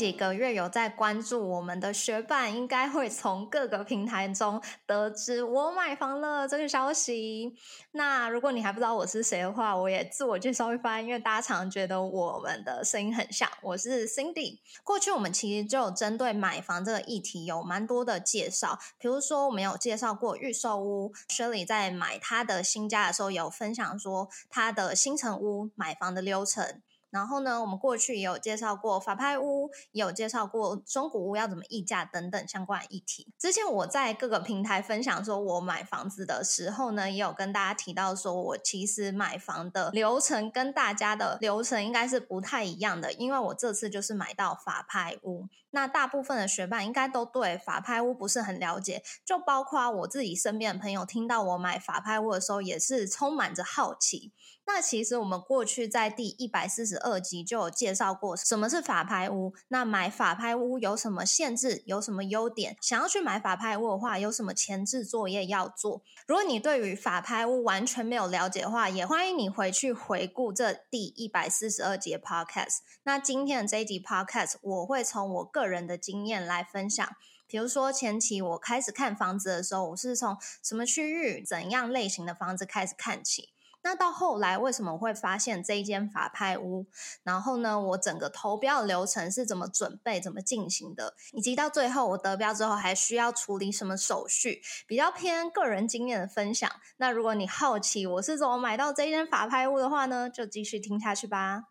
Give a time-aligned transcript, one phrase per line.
[0.00, 7.54] 几个月有在关注我们的学伴，应该会从各个平台中得知我买房了这个消息。
[7.90, 13.46] 那如果你还不知道我是谁的话，我也自我介绍一番，因为大家常觉得我们的声音很像。
[13.60, 14.60] 我是 Cindy。
[14.82, 26.80] 过去我们其实就有针对买房这个议题有蛮多的介绍，比如说我们有介绍过预售屋，Shirley 在买他的新家的时候有分享说他的新城屋买房的流程。
[27.10, 33.26] 然后呢，我们过去也有介绍过法拍屋，也有介绍过中古屋要怎么议价等等相关议题。
[33.38, 45.48] 之前我在各个平台分享说我买房子的时候呢，也有跟大家提到说我其实买房的流程跟大家的流程应该是不太一样的，因为我这次就是买到法拍屋。
[45.72, 54.32] 那大部分的学伴应该都对法拍屋不是很了解，就包括我自己身边的朋友，听到我买法拍屋的时候也是充满着好奇。
[54.72, 62.76] 那其实我们过去在第一百四十二集就有介绍过什么是法拍屋，那买法拍屋有什么限制，有什么优点？
[62.80, 66.02] 想要去买法拍屋的话，有什么前置作业要做？
[66.26, 72.78] 如果你对于法拍屋完全没有了解的话，也欢迎你回去回顾这第一百四十二节 podcast。
[73.02, 77.06] 那今天的这一集 podcast，我会从我个人的经验来分享，
[77.48, 83.50] 比如说前期我开始看房子的时候，我是从什么区域、怎样类型的房子开始看起。
[83.82, 86.86] 那到后来，为什么会发现这一间法拍屋？
[87.22, 91.14] 然后呢，我整个投标流程是怎么准备、怎么进行的？
[91.32, 94.60] 以及到最后我得标之后，还需要处理什么手续？
[94.86, 96.70] 比较偏个人经验的分享。
[96.98, 101.64] 那如果你好奇我是怎么买到这一间法拍屋的话呢，就继续听下去吧。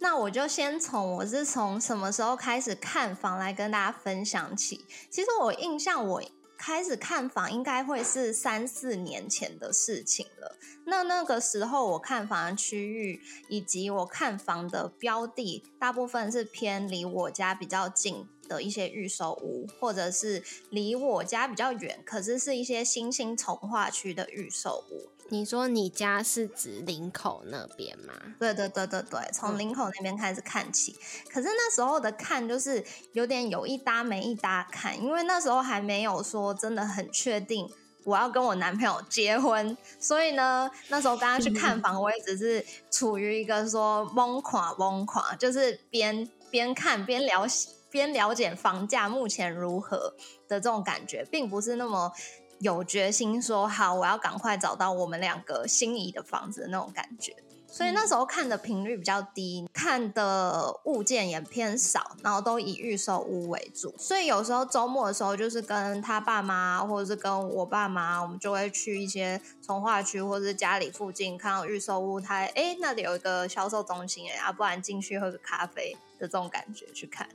[0.00, 4.86] 那我就先从我是从什么时候开始看房来跟大家分享起。
[5.10, 6.22] 其实我印象我。
[6.62, 10.58] 开始看房应该会是三四年前的事情了。
[10.84, 18.28] 那那个时候我看房的区域以及我看房的标的，大部分是偏离我家比较近。
[18.50, 25.08] 的一些预售屋，或者是离我家比较远，可是是一些新兴从化区的预售屋。
[25.30, 28.12] 你说你家是指林口那边吗？
[28.38, 30.94] 对对对对对，从林口那边开始看起。
[31.32, 37.66] 可是那时候的看就是有点有一搭没一搭看，因为那时候还没有说真的很确定
[38.04, 47.46] 我要跟我男朋友结婚，所以呢，那时候刚刚去看房，我也只是处于一个说懵垮懵垮，就是边边看边聊。
[47.92, 50.14] 边了解房价目前如何
[50.46, 52.12] 的这种感觉，并不是那么
[52.60, 57.34] 有决心说好我要赶快找到我们两个心仪的房子的那种感觉。
[57.72, 63.94] 所以那时候看的频率比较低，看的物件也偏少，然后都以预售屋为主。
[63.96, 77.28] 所以有时候周末的时候，就是跟他爸妈或者是跟我爸妈，我们就会去一些从化区或者是家里附近看到预售屋，他哎那里有一个销售中心哎，啊不然进去喝个咖啡的这种感觉去看。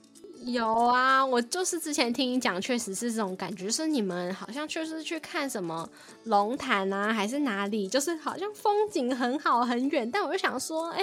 [0.45, 5.89] 有啊，我就是之前听你讲，确实是这种感觉，是你们好像就是去看什么
[6.25, 11.01] 龙潭啊，还是哪里，就是好像风景很好很远，但我就想说，哎，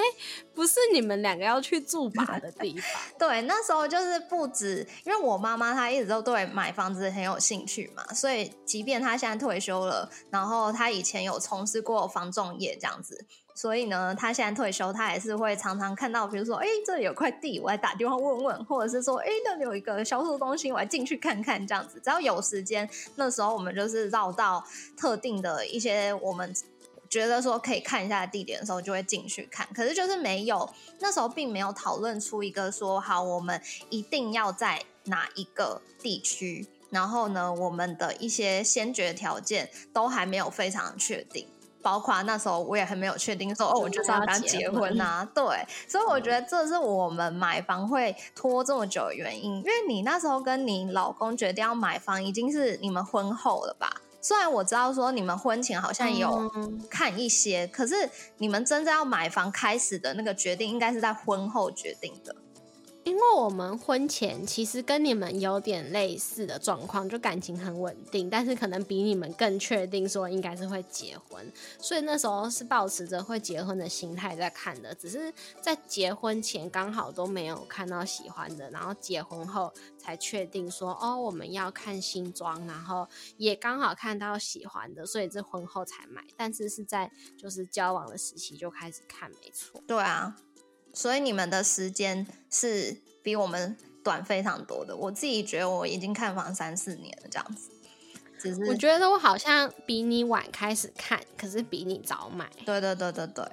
[0.54, 3.03] 不是你们两个要去住吧的地方。
[3.19, 13.26] 对，那时候就是不止，因为我妈妈她一直都对买房子很有兴趣嘛，所以即便她现在退休了，然后她以前有从事过房仲业这样子。
[13.55, 22.01] 所以呢，他现在退休，他也是会常常看到，比如说，哎，这里有块地，我来打电话问问，或者是说，哎，那里有一个销售中心，我来进去看看，这样子。
[22.03, 24.65] 只要有时间，那时候我们就是绕到
[24.97, 26.55] 特定的一些我们
[27.11, 29.69] 觉得说可以看一下地点的时候，就会进去看。
[29.75, 30.69] 可是就是没有，
[31.01, 41.47] 那时候并没有讨论出一个说，好，我们一定要在哪一个地区，然后呢，我们的一些先决条件都还没有非常确定。
[41.82, 45.28] 包括那时候我也还没有确定说哦，我就是要跟他结婚呐。
[45.34, 45.44] 对，
[45.88, 49.57] 所以我觉得这是我们买房会拖这么久的原因。
[49.57, 54.01] 因为你那时候跟你老公决定要买房，已经是你们婚后了吧？
[54.21, 56.48] 虽然我知道说你们婚前好像有
[56.89, 58.09] 看一些，可是
[58.39, 62.36] 你们真正要买房开始的那个决定，应该是在婚后决定的。
[63.04, 89.83] 因为我们婚前其实跟你们有点类似的状况，就感情很稳定，但是可能比你们更确定说应该是会结婚，所以那时候是保持着会结婚的心态在看的，只是在结婚前刚好都没有看到喜欢的，然后结婚后才确定说哦我们要看新装，然后也刚好看到喜欢的，所以这婚后才买，但是是在就是交往的时期就开始看，没错。
[89.87, 90.37] 对啊。
[90.92, 94.97] 所以你们的时间是比我们短非常多的。
[94.97, 97.71] 我自己觉得我已经看房三四年了，这样子。
[98.39, 102.50] 只是我觉得我好像比你晚开始看，可是比你早买。
[102.66, 103.44] 对对对对对，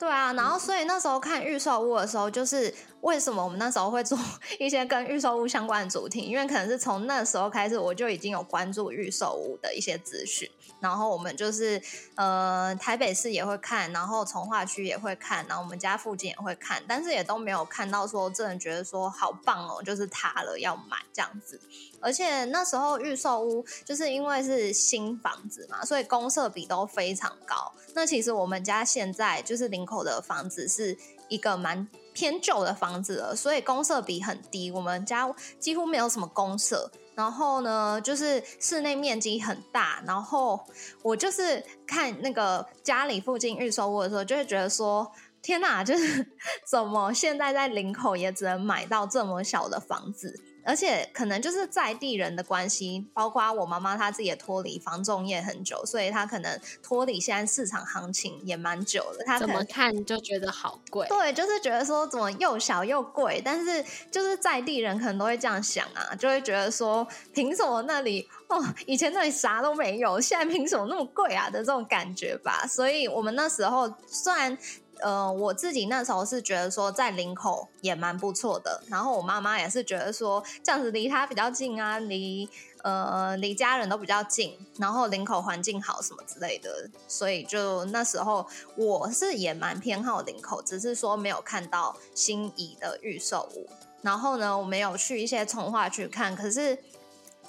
[0.00, 0.32] 对啊。
[0.32, 4.18] 然后所以那时候看预售屋的时候，就是为什么我们那时候会做
[4.58, 6.20] 一些跟预售屋相关的主题？
[6.22, 10.50] 因为可能是从那时候开始，我就已经有关注预售屋的一些资讯。
[10.80, 11.78] 然后我们就是
[12.14, 21.60] 呃台北市也会看，然后从化区也会看，然后我们家附近也会看，但是也都没有看到说真的觉得说好棒哦，就是塌了要买这样子。
[22.00, 27.70] 而且那时候预售屋就是因为是新房子嘛，所以公设比都非常高。
[27.94, 30.96] 那其实我们家现在就是林口的房子是
[31.28, 34.70] 一个蛮偏旧的房子了，所以公设比很低。
[34.70, 35.28] 我们家
[35.58, 40.02] 几乎没有什么公设，然后呢，就是室内面积很大。
[40.06, 40.60] 然后
[41.02, 45.10] 我就是看那个家里附近预售屋的时候，就会觉得说。
[45.42, 46.36] 天哪，就是
[46.70, 59.24] 怎么现在在林口也只能买到这么小的房子，而且可能就是在地人的关系，包括我妈妈她自己也脱离房仲业很久，所以她可能脱离现在市场行情也蛮久了。
[59.24, 72.66] 她怎么看就觉得好贵，对，就是觉得说怎么又小又贵，但是就是在地人可能都会这样想啊，就会觉得说凭什么那里哦以前那里啥都没有，现在凭什么那么贵啊的这种感觉吧。
[72.66, 74.56] 所以我们那时候虽然。
[75.02, 82.48] 呃，我自己那时候是觉得说在林口也蛮不错的，然后我妈妈也是觉得说这样子离他比较近啊，离
[82.82, 93.68] 呃离家人都比较近，然后林口环境好什么之类的，所以就那时候我是也蛮偏好林口，只是说没有看到心仪的预售屋，
[94.02, 96.78] 然后呢，我没有去一些从化去看，可是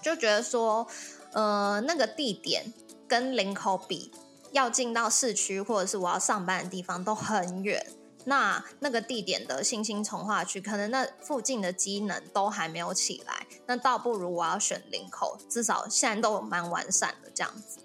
[0.01, 0.87] 就觉得说
[1.33, 2.73] 呃那个地点
[3.07, 4.11] 跟林口比。
[4.51, 7.85] 要进到市区或者是我要上班的地方都很远，
[8.25, 17.79] 那那个地点的新兴从化区，可能那附近的机能都还没有起来，那倒不如我要选林口，至少现在都蛮完善的这样子。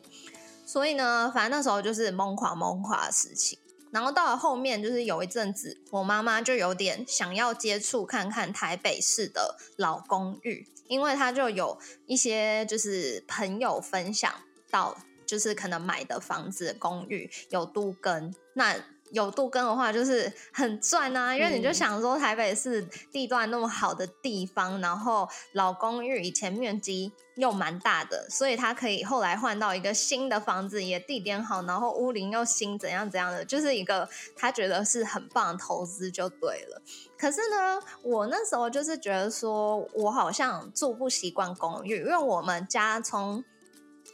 [0.66, 3.58] 所以呢，反正那时候就是懵狂懵垮的事情。
[3.92, 14.30] 然后到了后面，就是有一阵子，我妈妈就有点想要接触看看台北市的老公寓，因为她就有一些就是朋友分享
[14.68, 14.98] 到。
[15.26, 18.74] 就是可能买的房子公寓有都跟，那
[19.12, 22.82] 有都更的话就是很赚啊，因为你就想说台北市
[23.12, 36.82] 地段那么好的地方，然后老公寓以前面积又蛮大的，所以他可以后来换到一个新的房子，也地点好，然后屋龄又新，怎样怎样的，就是一个他觉得是很棒的投资就对了。
[37.16, 43.44] 可是呢，我那时候就是觉得说我好像住不习惯公寓，因为我们家从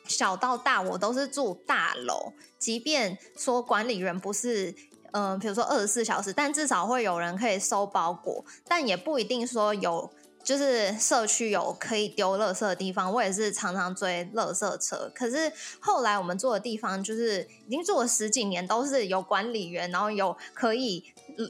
[0.06, 2.32] 小到大，我都是住大楼。
[2.58, 4.74] 即便说管理员不是，
[5.12, 8.44] 嗯，比如说二十四小时，但至少会有人可以收包裹。
[8.68, 10.10] 但也不一定说有，
[10.44, 13.12] 就是社区有可以丢垃圾的地方。
[13.12, 15.10] 我也是常常追垃圾车。
[15.14, 21.04] 可是后来我们住的地方，就是已经住了十几年，都是有管理员，然后有可以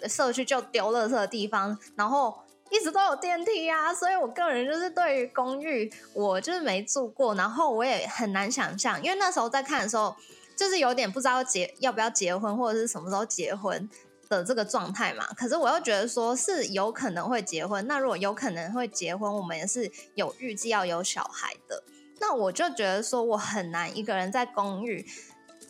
[0.09, 2.35] 社区就丢垃圾的地方，然后。
[2.73, 10.17] 一直都有电梯啊，所以我个人就是对于公寓，我就是没住过，然后我也很难想象，因为那时候在看的时候，
[10.57, 13.89] 就是有点不知道结要不要结婚或者是什么时候结婚
[14.31, 15.27] 的这个状态嘛。
[15.37, 21.85] 可是我又觉得说是有可能会结婚，那如果有可能会结婚，我们也是有预计要有小孩的，
[22.21, 25.07] 那我就觉得说我很难一个人在公寓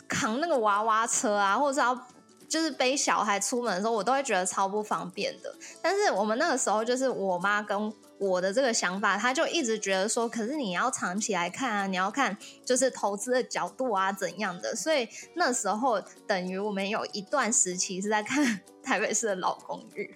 [0.07, 2.07] 扛那个娃娃车啊，或者是要。
[2.53, 5.51] 就是背小孩出门的时候，我都会觉得超不方便的。
[5.81, 14.77] 但是我们那个时候，就是我妈跟我的这个想法，她就一直觉得说，可是你要藏起来看啊，你要看就是投资的角度啊怎样的。
[14.77, 20.15] 所以那时候等于我们有一段时期是在看 台北市的老公寓。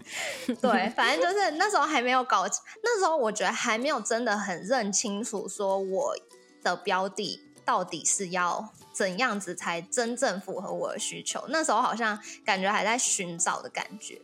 [0.61, 2.45] 对，反正就是那时候还没有搞，
[2.83, 6.14] 那时候我觉得还没有真的很认清楚，说我
[6.62, 8.75] 的标的到底是要。
[8.97, 11.45] 怎样子才真正符合我的需求？
[11.50, 14.23] 那时候好像感觉还在寻找的感觉。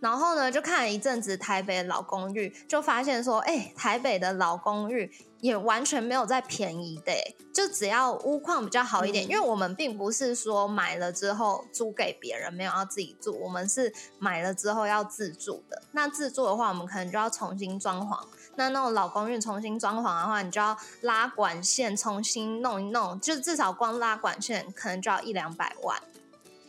[0.00, 7.12] 然后呢，就看了一阵子台北的老公寓，就发现说，哎，台北的老公寓也完全没有在便宜的，
[7.52, 9.28] 就只要屋况比较好一点。
[9.28, 15.82] 因为我们并不是说买了之后租给别人，没有要自己住，我们是买了之后要自住的。
[15.92, 18.26] 那自住的话，我们可能就要重新装潢。
[18.60, 25.98] 那那种老公寓重新装潢的话，你就要拉管线重新弄一弄，就至少光拉管线可能就要一两百万。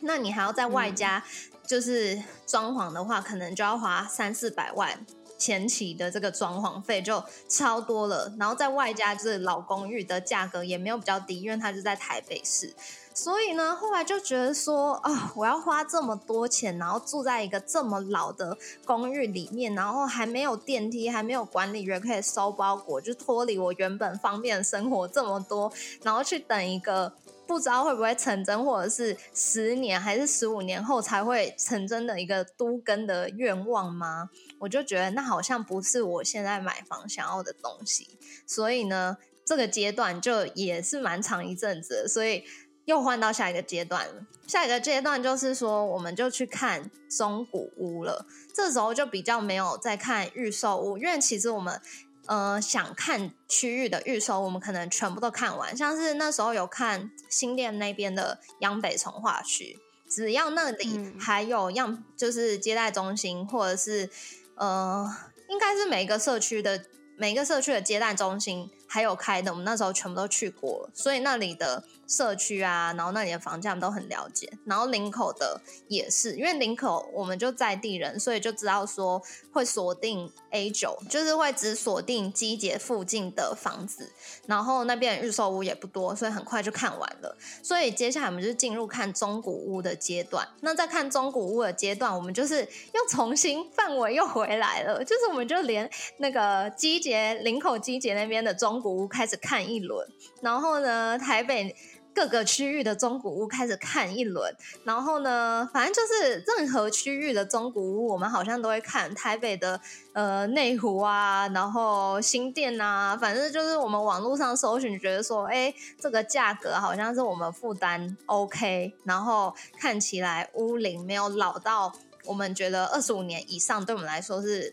[0.00, 1.22] 那你还要在外加，
[1.66, 5.04] 就是装潢的话，可能就要花三四百万，
[5.36, 12.74] 前期的这个装潢费就超多了，然后在外加就是老公寓的价格也没有比较低，因为它就在台北市。
[13.14, 25.70] 所以呢，后来就觉得说啊，我要花这么多钱，然后住在一个这么老的公寓里面，然后还没有电梯，还没有管理员可以收包裹，就脱离我原本方便的生活这么多，
[26.02, 27.12] 然后去等一个
[27.46, 34.30] 不知道会不会成真，或者是十年还是十五年后才会成真的一个都根的愿望吗？
[34.58, 38.18] 我就觉得那好像不是我现在买房想要的东西。
[38.46, 42.42] 所以呢，这个阶段就也是蛮长一阵子，所以。
[42.84, 44.14] 又换到下一个阶段了。
[44.46, 48.26] 下一个阶段就是说，我们就去看中古屋了。
[48.52, 51.80] 这时候就比较没有再看预售屋，因为其实我们
[52.26, 55.74] 呃想看区域的预售，我们可能全部都看完。
[55.74, 59.78] 像是那时候有看新店那边的央北从化区，
[60.10, 64.10] 只要那里还有样，就是接待中心，或者是
[64.56, 65.08] 呃，
[65.48, 66.84] 应该是每个社区的
[67.16, 71.84] 每个社区的接待中心还有开的，我们那时候全部都去过，所以那里的。
[72.12, 84.12] 社区啊，然后那里的房价我们都很了解，然后林口的也是，因为林口我们就在地人，所以就知道说会锁定 A 九，就是会只锁定基捷附近的房子，
[84.46, 87.34] 然后那边预售屋也不多，所以很快就看完了。
[87.62, 90.46] 所以接下来我们就进入看中古屋的阶段。
[90.60, 92.60] 那在看中古屋的阶段，我们就是
[92.92, 100.06] 又重新范围又回来了，就是我们就连那个基捷林口基捷那边的中古屋开始看一轮，
[100.42, 101.74] 然后呢台北。
[102.14, 104.54] 各个区域的中古屋开始看一轮，
[104.84, 109.12] 然后呢，反正就是任何区域的中古屋，我们好像都会看。
[109.14, 109.80] 台北的
[110.14, 121.92] 呃内湖啊，然后新店啊，反正就是我们网络上搜寻，觉得说，哎，这个价格好像是我们负担 OK，然后看起来屋龄没有老到
[122.24, 124.72] 我们觉得二十五年以上，对我们来说是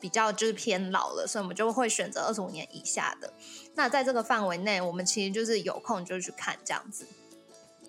[0.00, 3.32] 比较就是偏老了，所以我们就会选择二十五年以下的。
[3.74, 7.06] 那在这个范围内，我们其实就是有空就去看这样子。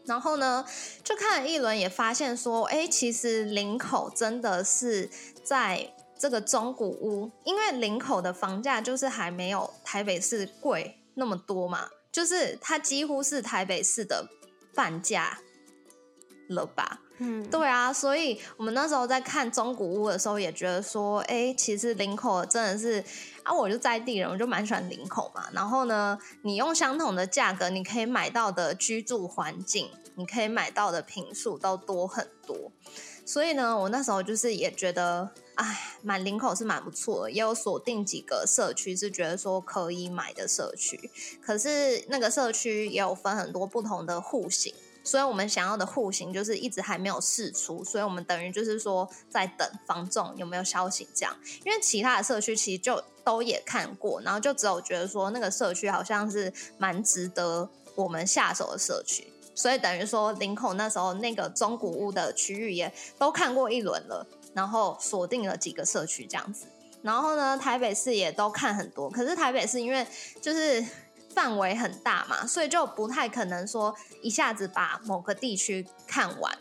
[0.06, 0.66] 然后呢，
[1.04, 5.10] 就看了一轮，也发现说，哎，其实林口真的是
[5.44, 14.28] 在这个中古屋，因为林口的房价就是还没有台北市贵那么多嘛，就是它几乎是台北市的
[14.74, 15.40] 半价
[16.48, 17.02] 了吧。
[17.22, 23.04] 嗯，对啊，所以我们那时候在看中古屋的时候，也觉得说，哎，其实林口真的是
[23.44, 25.44] 啊，我就在地人，我就蛮喜欢林口嘛。
[25.52, 32.72] 然后呢，你用相同的价格，你可以买到的居住环境，你可以买到的平数都多很多。
[33.26, 41.12] 所以呢，我那时候就是也觉得，哎，买林口是蛮不错，也有锁定几个社区是觉得说可以买的社区。
[41.42, 44.74] 可是那个社区也有分很多不同的户型。
[45.04, 51.36] 所以我们想要的户型就是一直还没有试出，所以我们等于就是说在等房仲有没有消息这样。
[51.64, 66.66] 因为其他的社区其实就都也看过，然后就只有觉得说那个社区好像是蛮值得我们下手的社区，所以等于说林口那时候那个中古屋的区域也都看过一轮了，然后锁定了几个社区这样子。
[67.02, 70.06] 然后呢，台北市也都看很多，可是台北市因为
[70.42, 70.86] 就是。
[71.34, 76.58] 范围很大嘛，所以就不太可能说一下子把某个地区看完，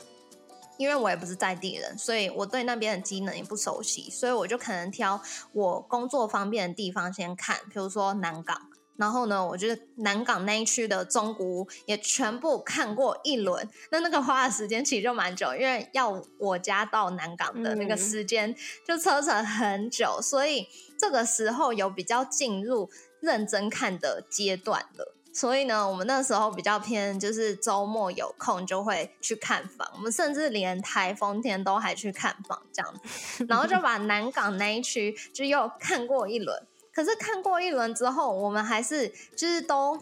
[0.77, 5.21] 因为我也不是在地人，所以我对那边的机能也不熟悉，所以我就可能挑
[5.53, 18.55] 我工作方便的地方先看，比如说南港，然后呢，我觉得南港那一区的中古屋也全部看过一轮，那那个花的时间其实就蛮久，因为要我家到南港的那个时间
[18.87, 22.89] 就车程很久，所以这个时候有比较进入。
[23.21, 29.89] 认真看的阶段了，所以呢，我们那时候比较偏，就是周末有空就会去看房。
[29.95, 36.67] 我们甚至连台风天都还去看房这样子， 然后就把南港那一区就又看过一轮。
[36.93, 39.97] 可是看过一轮之后，我们还是就是都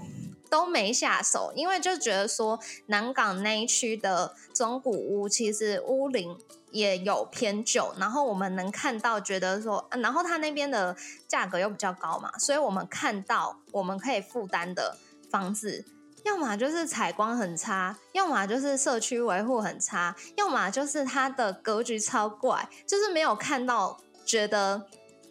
[0.51, 6.37] 都没下手，因为就觉得说南港那一区的中古屋其实屋龄。
[6.73, 10.95] 也有偏旧，然后我们能看到，觉得说，然后它那边的
[11.27, 14.95] 价格又比较高嘛，所以我们看到我们可以负担的
[15.31, 15.87] 房子，
[16.25, 24.87] 要么就是采光很差，要么就是社区维护很差，要么就是它的格局超怪，就是没有看到觉得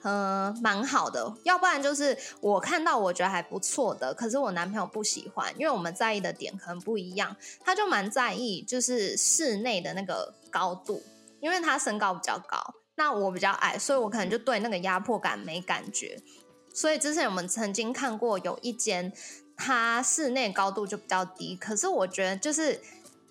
[0.05, 11.03] 嗯蛮好的，要不然就是我看到我觉得还不错的，可是我男朋友不喜欢，因为我们在意的点可能不一样，他就蛮在意就是室内的那个高度。
[11.41, 12.57] 因为他身高比较高，
[12.95, 16.19] 那我比较矮，所以我可能就对那个压迫感没感觉。
[16.73, 19.13] 所以之前我们曾经看过有一间，
[19.55, 22.81] 它室内高度就比较低，可是我觉得就是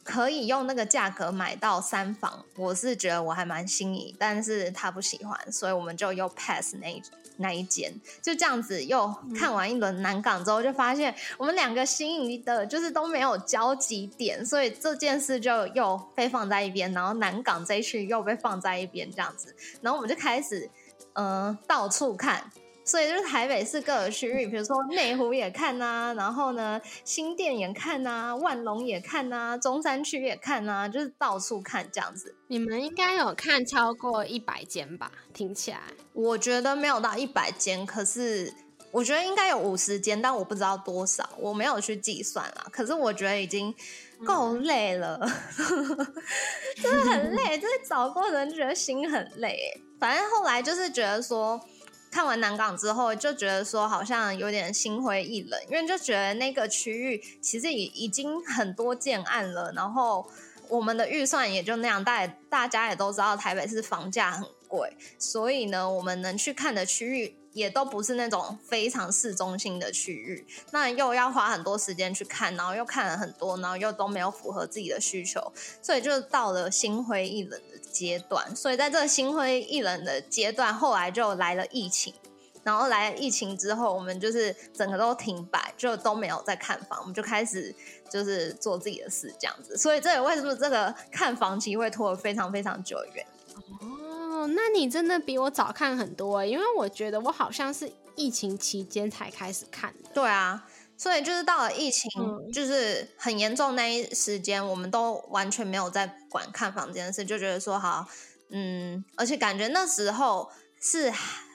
[0.04, 7.02] 可以用那个价格买到三房，我是觉得我还蛮心仪，但是他不喜欢，所以我们就又 pass 那
[7.38, 7.92] 那一间，
[8.22, 20.70] 就这样子又看完一轮南港之后，就发现我们两个心仪的就是都没有交集点，所以这件事就又被放在一边，然后南港这一区又被放在一边，这样子，然后我们就开始
[21.14, 22.52] 嗯到处看。
[22.84, 32.34] 所以就是台北市各个区域，比如说内湖也看呐，然后呢新店也看呐，万隆也看呐，中山区也看呐，就是到处看这样子。
[32.48, 35.10] 你们应该有看超过一百间吧？
[35.32, 35.80] 听起来，
[36.12, 38.52] 我觉得没有到一百间，可是
[38.90, 42.66] 我觉得应该有五十间，但我不知道多少，我没有去计算啦。
[42.70, 43.74] 可是我觉得已经
[44.26, 45.18] 够累了，
[46.82, 49.80] 真的很累，就是找过人觉得心很累。
[49.98, 51.58] 反正后来就是觉得说。
[52.14, 60.24] 看完南港之后，就觉得说好像有点心灰意冷，因为就觉得那个区域其实已已经很多建案了，然后
[60.68, 75.52] 我们的预算也就那样，大大家也都知道台北市房价很贵，所以呢，我们能去看的区域也都不是那种非常市中心的区域，那又要花很多时间去看，然后又看了很多，然后又都没有符合自己的需求，
[75.82, 77.60] 所以就到了心灰意冷。
[77.94, 82.12] 阶段，所以在这个心灰意冷的阶段，后来就来了疫情，
[82.64, 87.72] 然后来了疫情之后，我们就是整个都停摆，就都没有在看房，我们就开始
[88.10, 89.78] 就是做自己的事这样子。
[89.78, 93.24] 所以这也为什么这个看房期会拖得非常非常久远。
[93.80, 100.10] 哦，那你真的比我早看很多，因为我觉得我好像是疫情期间才开始看的。
[100.12, 100.66] 对啊。
[101.04, 102.10] 所以就是到了疫情，
[102.50, 108.08] 就是很严重那一时间，我们都完全没有在管看房这件事，就觉得说好，
[108.48, 111.12] 嗯，而且感觉那时候是，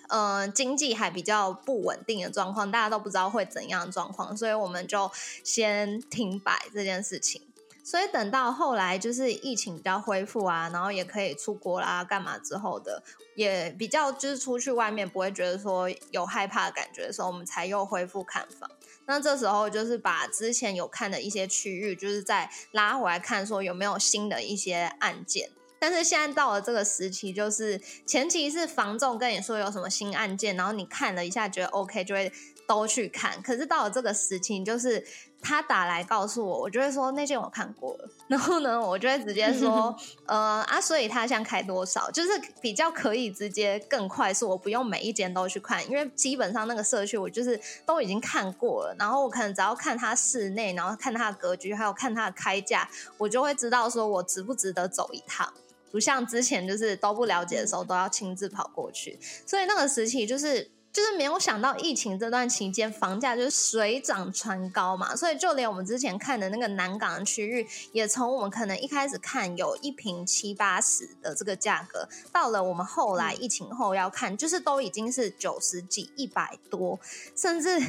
[0.09, 5.09] 嗯，经济还比较不稳定的状况，大家都不知道会怎样的状况，所以我们就
[5.43, 7.41] 先停摆这件事情。
[7.83, 13.01] 所以等到后来就是疫情比较恢复啊，然后也可以出国啦，干嘛之后的，
[13.35, 18.69] 也比较就是出去外面不会觉得说有害怕的感觉的时候，我们才又恢复看房。
[19.09, 25.49] 那这时候就是把之前有看的一些区域，就是再拉回来看，说有没有新的一些案件。
[25.79, 32.31] 但是现在到了这个时期，就是前期是房仲跟你说有什么新案件，然后你看了一下觉得 OK，就会
[32.67, 33.41] 都去看。
[33.41, 35.03] 可是到了这个时期，就是
[35.41, 38.09] 他打来告诉我，我就会说那件我看过了。
[38.27, 39.95] 然后呢，我就会直接说，
[40.27, 42.29] 呃啊，所以他想开多少，就是
[42.61, 48.95] 比较可以直接更快速，我不用每一间都去看，因为基本上那个社区我就是都已经看过了。
[48.99, 55.51] 然后我可能只要看它室内，然后看它的格局，还有看它的开价，我就会知道说我值不值得走一趟。
[55.91, 60.69] 不像之前就是都不了解的时候，都要亲自跑过去，所以那个时期就是。
[60.91, 76.99] 就是没有想到疫情这段期间房价就是水涨船高嘛，所以就连我们之前看的那个南港的区域，也从我们可能一开始看有一平七八十的这个价格，到了我们后来疫情后要看，就是都已经是九十几、一百多，
[77.35, 77.79] 甚至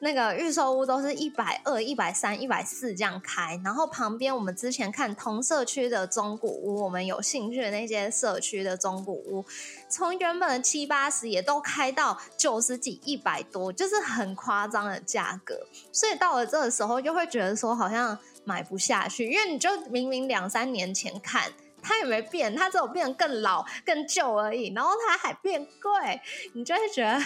[0.00, 3.58] 那个预售屋都是一百二、一百三、一百四这样开。
[3.64, 9.46] 然后旁边我们之前看同社区的中古屋，我们有兴趣的那些社区的中古屋，
[9.88, 12.49] 从原本的七八十也都开到九。
[12.50, 15.54] 九十几、一百多，就是很夸张的价格，
[15.92, 21.44] 所以到了这个时候，就会觉得说好像买不下去，因为你就明明两三年前看。
[21.82, 24.70] 它也没变，它只有变更老、更旧而已。
[24.74, 26.20] 然后它还变贵，
[26.52, 27.18] 你就会觉得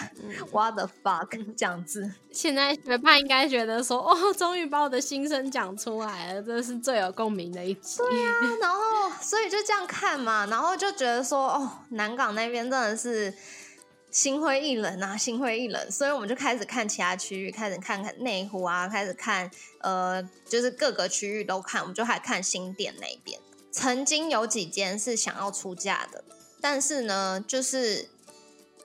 [0.49, 2.09] What the fuck 这样子。
[2.31, 7.97] 现在学派应该觉得说，哦，终于把我的心声讲出来了，这是最有共鸣的一集。
[7.97, 13.33] 对啊，然后所以就这样看嘛，然后就觉得说，哦，南港那边真的是。
[14.15, 19.51] 心灰意冷啊，心灰意冷，所以我们就开始看其他区域，开始看看内湖啊，开始看
[19.81, 23.37] 呃，就是各个区域都看，我们就还看新店那边。
[23.73, 26.23] 曾经有几间是想要出价的，
[26.61, 28.07] 但是呢，就是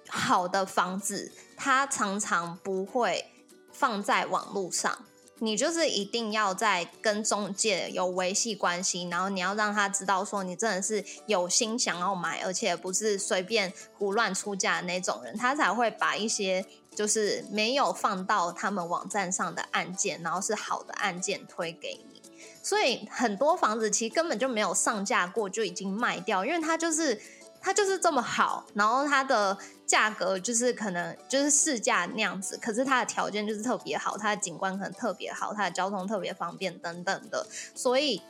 [0.08, 3.30] 好的房子，它常常不会
[3.72, 5.06] 放在网络上。
[5.40, 22.22] 你就是一定要在跟中介有维系关系，然后你要让他知道说你真的是有心想要买，而且不是随便胡乱出价的那种人，他才会把一些就是没有放到他们网站上的案件，然后是好的案件推给你。
[22.62, 27.20] 所以很多房子其实根本就没有上架过就已经卖掉，因为它就是。
[27.60, 38.22] 它就是这么好，然后它的价格就是可能就是市价那样子，可是它的条件就是特别好，它的景观可能特别好，它的交通特别方便等等的，所以，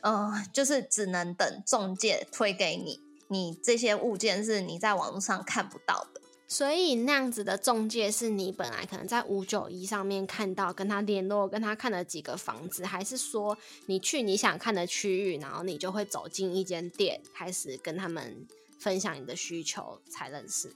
[0.00, 6.20] 嗯，就是只能等中介推给你，你这些物件是你在网络上看不到的。
[6.50, 18.46] 所以那样子的中介是你本来可能在五九一上面看到，跟他联络，跟他看了几个房子，还是说你去你想看的区域，然后你就会走进一间店，开始跟他们
[18.78, 20.74] 分享你的需求才认识？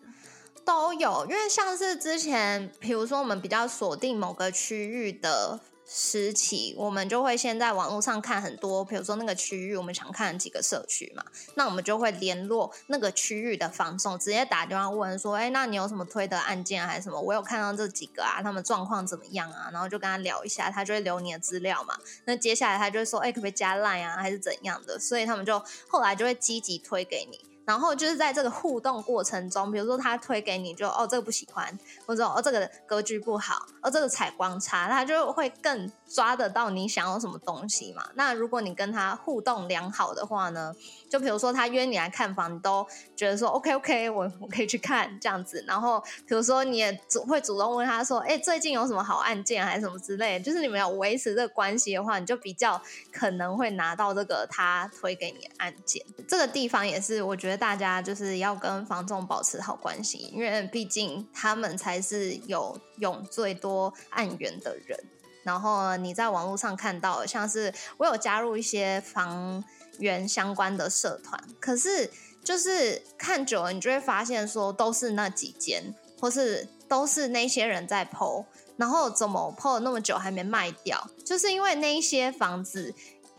[0.64, 5.60] 都有，因为像是之前，比如说我们比较锁定某个区域的。
[5.84, 11.22] 时期，我们就会先在网络上看很多，比如说那个区域，我们想看几个社区嘛，
[11.56, 17.20] 那我们就会联络那个区域的房仲，直接打电话问说，哎，那你有什么推的案件还是什么？
[17.20, 19.68] 我有看到这几个啊，他们状况怎么样啊？
[19.70, 21.94] 然后就跟他聊一下，他就会留你的资料嘛。
[22.24, 24.98] 那接下来他就会说，哎，可不可以加 line 啊，还是怎样的？
[24.98, 27.51] 所以他们就后来就会积极推给你。
[27.72, 31.66] 然后就是在这个互动过程中，比如说他推给你，就哦这个不喜欢，
[32.04, 38.06] 或者哦这个格局不好，哦这个采光差，他就会更抓得到你想要什么东西嘛。
[38.14, 40.74] 那如果你跟他互动良好的话呢？
[41.08, 45.64] 就比如说他约你来看房，你都觉得说 OK OK，我我可以去看这样子。
[45.66, 52.80] 然后比如说你也主会主动问他说，哎，最近有什么好案件还是什么之类，就是你们要维持这个关系的话，你就比较
[53.10, 56.04] 可能会拿到这个他推给你的案件。
[56.26, 64.98] 这个地方也是我觉得大家就是要跟房仲保持好关系，因为毕竟他们才是有用最多案源的人。
[65.44, 69.62] 然后你在网络上看到，像是我有加入一些房。
[69.98, 72.10] 源相关的社团，可是
[72.42, 78.42] 就是看久了，你就会发现说都是那几间，或是都是那些人在剖，
[78.78, 82.92] 然后怎么剖了那么久还没卖掉，就是因为那一些房子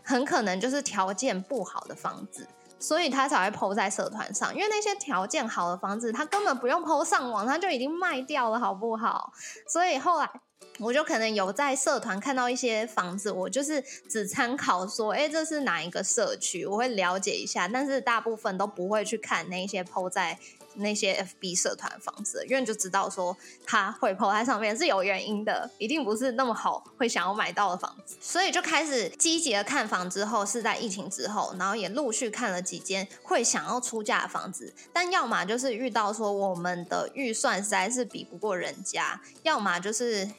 [0.04, 2.46] 很可能就是条件不好的房子，
[2.78, 4.54] 所以他才会剖在社团上。
[4.54, 9.32] 因为那些条件好的房子，他根本不用剖上网，他就已经卖掉了，好不好？
[9.68, 10.30] 所以后来。
[10.80, 20.36] 我就可能有在社团看到一些房子，我就是只参考说，哎，这是哪一个社区，我会了解一下，但是大部分都不会去看那些抛在
[20.76, 30.08] 那些 FB 社团房子，因为就知道说他会抛在上面是有原因的，一定不是那么好会想要买到的房子，所以就开始积极的看房。
[30.08, 40.30] 之后是在疫情之后，然后也陆续看了几间会想要出价的房子，但要么就是遇到说我们的预算实在是比不过人家，要么就是。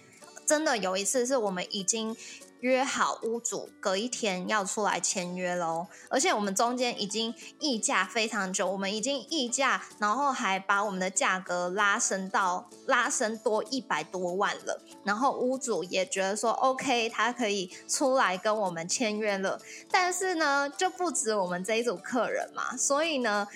[0.45, 2.15] 真的有一次是我们已经
[2.61, 19.59] 约好屋主隔一天要出来签约喽，而且我们中间已经议价非常久，我们已经议价，然后还把我们的价格拉升到拉升多一百多万了，然后屋主也觉得说 OK，他可以出来跟我们签约了，
[19.91, 23.47] 但是呢就不止我们这一组客人嘛，所以呢，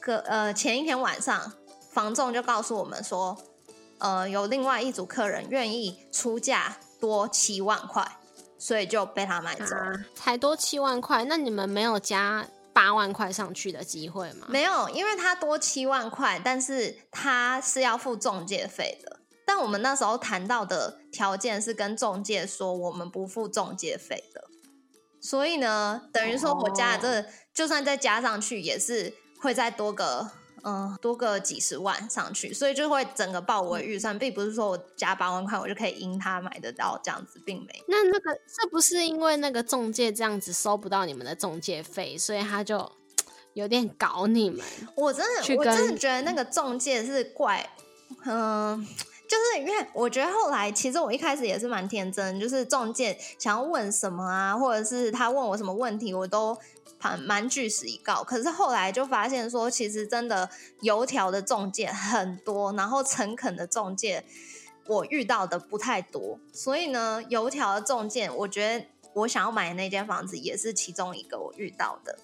[0.00, 1.52] 隔呃前一天晚上
[1.90, 3.36] 房仲就告诉我们说。
[3.98, 8.04] 呃，有另外一组客人愿意出价多七万块，
[8.62, 9.74] 所以就被他买走。
[10.14, 14.46] 才多七万块，那你们没有加八万块上去的机会吗？
[14.48, 19.18] 没有，因为他多七万块，但是他是要付中介费的。
[19.44, 24.44] 但我们那时候谈到的条件是跟中介说，我们不付中介费的。
[25.20, 30.30] 所以呢，等于说我加的这，就算再加上去，也是会再多个。
[30.64, 37.82] 嗯，多个几十万上去，所以就会整个报我的预算，并不是说我加八万块我就可以因他买得到这样子，并没。
[37.88, 42.92] 那那个是不是因为那个中介这样子收不到你们的中介费，所以他就
[43.54, 44.64] 有点搞你们？
[44.94, 47.68] 我真的，我真的觉得那个中介是怪，
[48.24, 48.86] 嗯，
[49.28, 56.56] 就是因为我觉得后来其实我一开始也是蛮天真，就是中介想要问什么啊，或者是他问我什么问题，我都。
[57.02, 60.48] 蛮蛮据实以告，可是后来就发现说，其实真的
[60.82, 64.24] 油条的中介很多，然后诚恳的中介
[64.86, 72.18] 我遇到的不太多，所以呢，油条的中介，我觉得我想要买的那间房子也是其中一个我遇到的，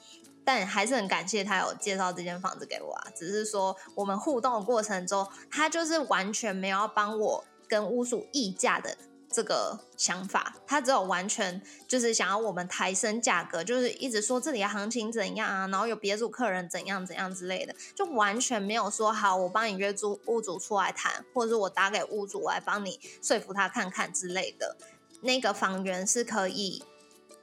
[0.44, 8.96] 但还是很感谢他有介绍这间房子给我啊，只是说我们互动的过程中，他就是完全没有帮我跟屋主议价的。
[9.30, 24.76] 这个想法，他只有完全就是想要我们抬升价格，就是一直说这里的行情怎样啊，然后有别组客人怎样怎样之类的，就完全没有说好我帮你约租屋主出来谈，或者是我打给屋主来帮你说服他看看之类的。
[25.20, 26.82] 那个房源是可以，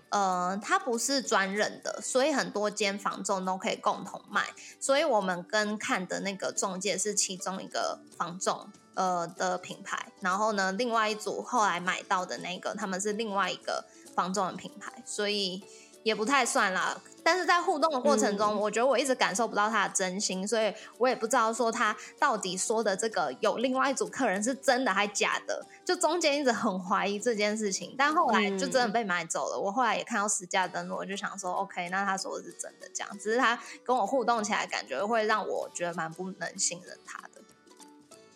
[0.09, 4.47] 呃，它不是专任的，所以很多间房仲都可以共同卖，
[4.79, 8.71] 所以我们跟看的那个中介是其中一个房仲。
[8.95, 15.63] 呃的品牌，然后呢，另外一组后来买到的那个，他们是另外一个房仲的品牌，所以
[16.03, 17.01] 也不太算啦。
[17.23, 27.95] 但是在互动的过程中，我觉得我一直感受不到他的真心，所以我也不知道说他到底说的这个有另外一组客人是真的还假的，就中间一直很怀疑这件事情。
[27.97, 29.59] 但后来就真的被买走了。
[29.59, 37.41] 我后来也看到实价登录，我就想说，OK，那他说的是真的，这样只是他跟我互动起来，感觉会让我觉得蛮不能信任他的。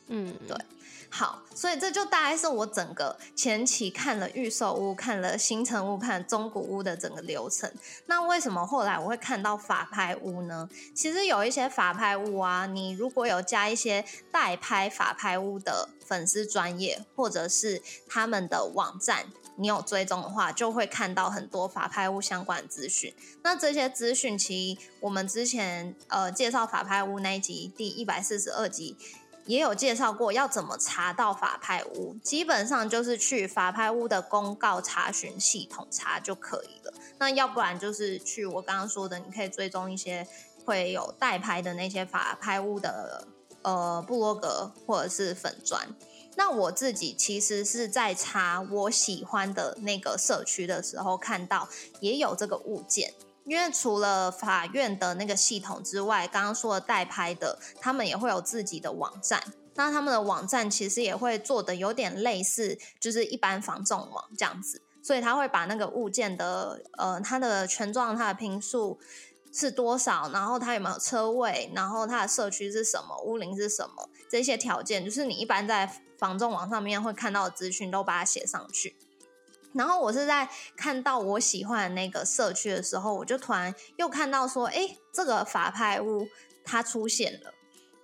[0.10, 0.56] 嗯，对。
[1.12, 7.72] 好，所以这就大概是我整个前期看了预售屋、看了新城屋、看中古屋的整个流程。
[8.06, 10.70] 那为什么后来我会看到法拍屋呢？
[10.94, 23.12] 其实有一些法拍屋啊，你如果有加一些代拍法拍屋的粉丝专业，或者是他们的网站，你有追踪的话，就会看到很多法拍屋相关资讯。
[23.42, 28.96] 那这些资讯，其实我们之前呃介绍法拍屋那一集第一百四十二集。
[29.50, 36.94] 也有介绍过要怎么查到法拍屋，基本上就是去法拍屋的公告查询系统查就可以了。
[37.18, 40.28] 那要不然就是去我刚刚说的，你可以追踪一些
[40.64, 43.28] 会有代拍的那些法拍屋的
[43.64, 45.96] 呃部落格或者是粉砖。
[46.36, 51.68] 那我自己其实是在查我喜欢的那个社区的时候，看到
[52.02, 53.16] 也有这个物件。
[53.50, 59.44] 因为除了法院的那个系统之外，刚刚说的代拍的，他们也会有自己的网站。
[59.74, 64.84] 那他们的网站其实也会做的有点类似，就是一般房仲网这样子。
[65.02, 69.00] 所以他会把那个物件的呃，它的权状、它的平数
[69.52, 78.96] 是多少，然后它有没有车位，然后它的社区是什么，屋龄是什么，这些条件，就是你一般在房仲网上面会看到的资讯，都把它写上去。
[79.74, 86.28] 然后我是在看到我喜欢的那个社区的时候，我就突然又看到说，哎，这个法拍屋
[86.66, 87.54] 它出现了。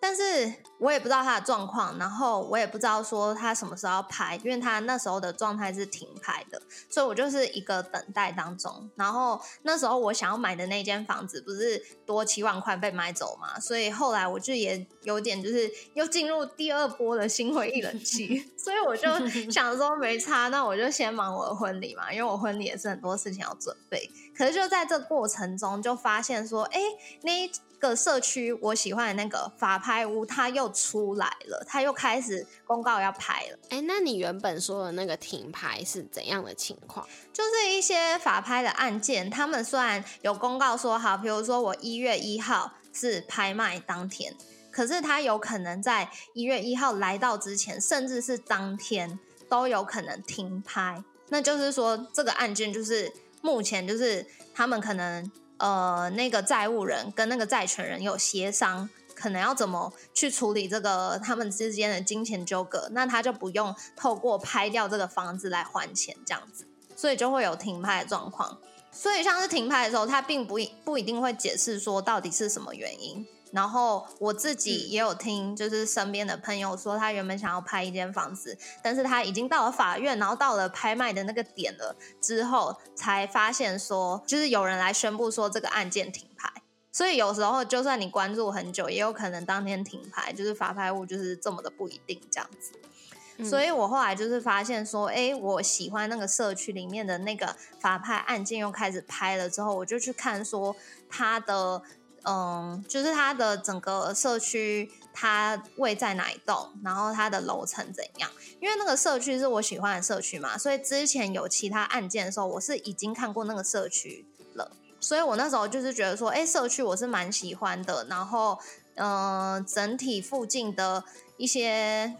[0.08, 8.88] 但是我也不知道他的状况，然后我也不知道说他什么时候要拍，因为他那时候的状态是停拍的，所以我就是一个等待当中。
[8.96, 19.10] 然后那时候我想要买的那间房子不是多七万块被买走嘛，所以后来我就也有点就是又进入第二波的心灰意冷期， 所以我就
[19.50, 24.08] 想说没差，那我就先忙我的婚礼嘛，因为我婚礼也是很多事情要准备。
[24.38, 26.80] 可是就在这过程中就发现说，哎，
[27.22, 27.50] 那。
[27.78, 33.60] 个社区我喜欢的那个法拍屋，它又出来了，它又开始公告要拍了。
[33.70, 37.06] 哎，那你原本说的那个停拍是怎样的情况？
[37.34, 44.34] 就是一些法拍的案件，他们虽然有公告说好，比如说我一月一号是拍卖当天，
[44.72, 49.20] 可是它有可能在一月一号来到之前，甚至是当天
[49.50, 51.04] 都有可能停拍。
[51.30, 53.12] 那就是说，这个案件就是
[53.46, 55.32] 目前就是他们可能。
[55.58, 68.58] 呃，那个债务人跟那个债权人有协商，可能要怎么去处理这个他们之间的金钱纠葛，那他就不用透过拍掉这个房子来还钱这样子，所以就会有停拍的状况。
[68.92, 73.26] 所以像是停拍的时候，他并不不一定会解释说到底是什么原因。
[73.56, 86.52] 然后我自己也有听，就是身边的朋友说，他原本想要拍一间房子，但是他已经到了法院，然后到了拍卖的那个点了之后，才发现说，就是有人来宣布说这个案件停牌。
[86.92, 93.48] 所以有时候就算你关注很久，也有可能当天停牌，就是法拍物就是这么的不一定这样子。
[93.50, 100.76] 所以我后来就是发现说，哎，我喜欢那个社区里面的那个法拍案件又开始拍了之后，我就去看说
[101.10, 101.82] 他的。
[102.26, 108.30] 嗯，就是它的整个社区，它位在哪一栋，然后它的楼层怎样？
[108.60, 118.60] 因为那个社区是我喜欢的社区嘛，所以之前有其他案件的时候，我是已经看过那个社区了，所以我那时候就是觉得说，哎，社区我是蛮喜欢的，然后，
[118.96, 121.04] 嗯，整体附近的
[121.38, 122.16] 一些。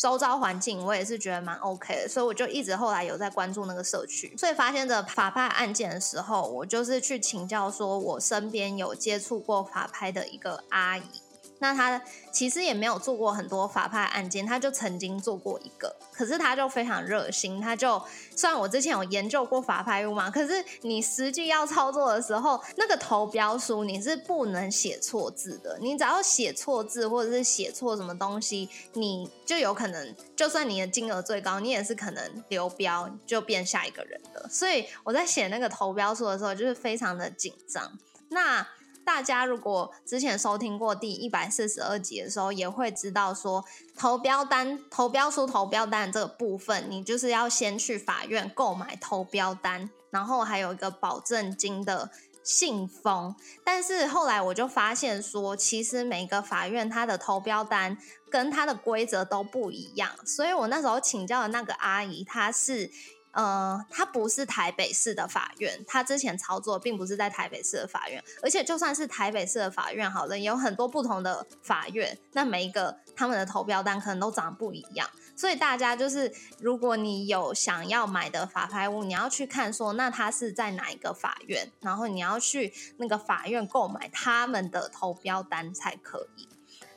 [0.00, 11.02] 周遭环境我也是觉得蛮 OK 的，所以我就一直后来有在关注那个社区，所以发现这法拍案件的时候，我就是去请教说，我身边有接触过法拍的一个阿姨。
[11.60, 18.02] 那他其实也没有做过很多法拍案件，他就曾经做过一个，可是他就非常热心，他就
[18.34, 34.48] 虽然我之前有研究过法拍屋嘛，可是你实际要操作的时候，那个投标书你是不能写错字的，你只要写错字或者是写错什么东西，你就有可能，就算你的金额最高，你也是可能流标就变下一个人的。
[34.48, 37.98] 所以我在写那个投标书的时候，就是非常的紧张。
[38.30, 38.66] 那
[39.10, 43.64] 大家如果之前收听过第一百四十二集的时候，也会知道说
[43.98, 52.08] 投标单、投标书、投标单这个部分，你就是要先去法院购买投标单，然后还有一个保证金的
[52.44, 53.34] 信封。
[53.64, 57.98] 但是后来我就发现说，其实每个法院它的投标单
[58.30, 62.88] 跟它的规则都不一样，所以我那时候请教的那个阿姨，她是。
[63.32, 86.48] 呃，它不是台北市的法院，它之前操作并不是在台北市的法院，而且就算是台北市的法院，好了，也有很多不同的法院，那每一个他们的投标单可能都长得不一样，所以大家就是，如果你有想要买的法拍屋，你要去看说，那它是在哪一个法院，然后你要去那个法院购买他们的投标单才可以。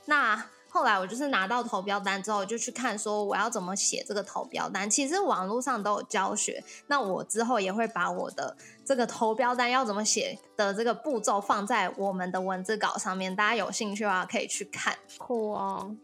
[0.05, 4.89] 那后来我就是拿到投标单之后，就去看说我要怎么写这个投标单。
[4.89, 14.97] 其实网络上都有教学，那我之后也会把我的这个投标单要怎么写的这个步骤放在我们的文字稿上面，大家有兴趣的话可以去看。
[15.19, 15.95] 酷哦！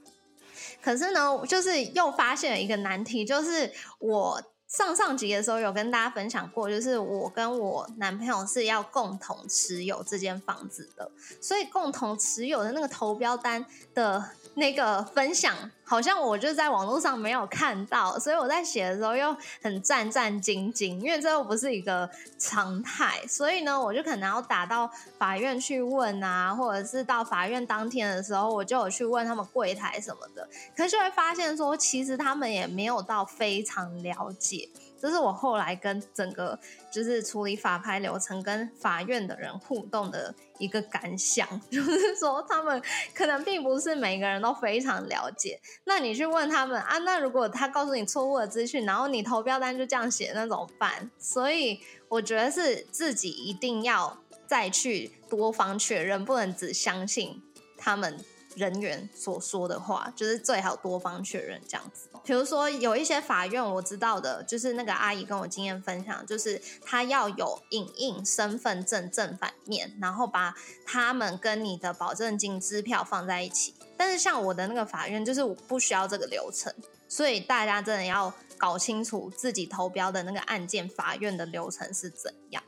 [0.83, 4.43] 可是呢，就是又发现了一个难题，就是我。
[4.69, 11.09] 上上集的时候有跟大家分享过，就是我跟我男朋友是要共同持有这间房子的，
[11.41, 14.23] 所以共同持有的那个投标单的。
[14.55, 34.69] 那个分享好像我就在网络上没有看到，所以我在写的时候又很战战兢兢，因为这又不是一个常态，所以呢，我就可能要打到法院去问啊，或者是到法院当天的时候，我就有去问他们柜台什么的，可是就会发现说，其实他们也没有到非常了解。
[34.99, 36.59] 这是我后来跟整个
[36.91, 42.81] 就是处理法拍流程跟法院的人互动的一个感想， 就是说他们
[43.13, 45.59] 可能并不是每个人都非常了解。
[45.85, 51.09] 那你去问他们啊，那如果他告诉你错误的资讯，然后你投标单就这样写，那怎么办？
[51.17, 57.41] 所以我觉得是自己一定要再去多方确认，不能只相信
[57.77, 58.17] 他们。
[58.55, 62.08] 人员所说的话，就是最好多方确认这样子。
[62.29, 70.53] 比如说，有一些法院我知道的，就是那个阿姨跟我经验分享，就是她要有影印身份证正反面，然后把
[70.85, 73.73] 他们跟你的保证金支票放在一起。
[73.97, 76.71] 但是像我的那个法院，就是我不需要这个流程，
[77.07, 82.61] 所以大家真的要搞清楚自己投标的那个案件法院的流程是怎样。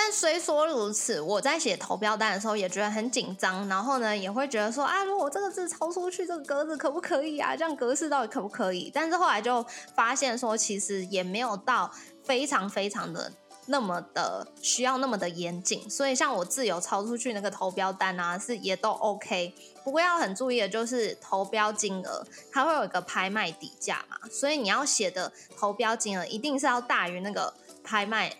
[0.00, 7.56] 但虽说如此，我在写投标单的时候也觉得很紧张，然后呢，也会觉得说啊，如果这个字抄出去，这个格子可不可以啊？
[7.56, 8.92] 这样格式到底可不可以？
[8.94, 11.90] 但是后来就发现说，其实也没有到
[12.22, 13.32] 非常非常的
[13.66, 15.90] 那么的需要那么的严谨。
[15.90, 19.52] 所以像我自由抄出去那个投标单啊，是也都 OK。
[19.82, 28.32] 不过要很注意的就是投标金额，它会有一个拍卖底价嘛，所以你要写的投标金额一定是要大于那个拍卖。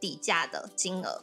[0.00, 1.22] 底价的金额，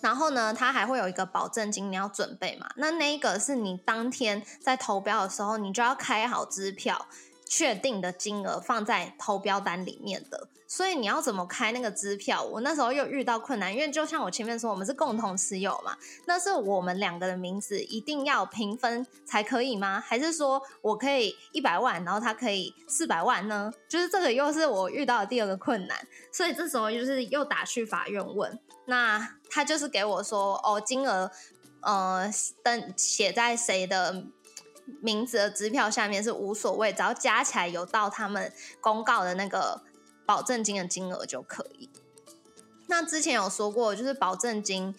[0.00, 2.68] 然后呢，它还会有一个保证金，你要准备嘛？
[2.76, 7.06] 那那一个是你当天在投标的时候，你就要开好支票，
[7.48, 10.48] 确定的金额放在投标单里面的。
[10.70, 12.42] 所以你要怎么开那个支票？
[12.42, 19.98] 我那时候又遇到困难，因为就像我前面说，我们是共同持有嘛，那是我们两个的名字一定要平分才可以吗？
[19.98, 23.72] 还是说我可以一百万，然后他可以四百万呢？
[23.88, 25.96] 就是这个又是我遇到的第二个困难，
[26.30, 31.30] 所以这时候就是又打去法院问，那他就是给我说，哦，金额
[31.80, 32.30] 呃
[32.62, 34.22] 登写在谁的
[35.00, 39.82] 名字的支票下面是无所谓，只要加起来有到他们公告的那个。
[40.28, 41.88] 保证金的金额就可以。
[42.86, 44.94] 那之前有说过，就是保证金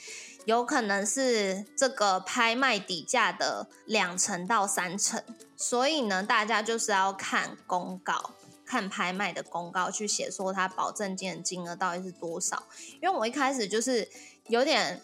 [0.45, 5.23] 有可能是这个拍卖底价的两成到三成，
[5.55, 8.31] 所以呢，大家就是要看公告，
[8.65, 12.63] 看拍卖的公告去写说它保证金的金额到底是多少。
[12.99, 14.09] 因为我一开始就是
[14.47, 14.99] 有点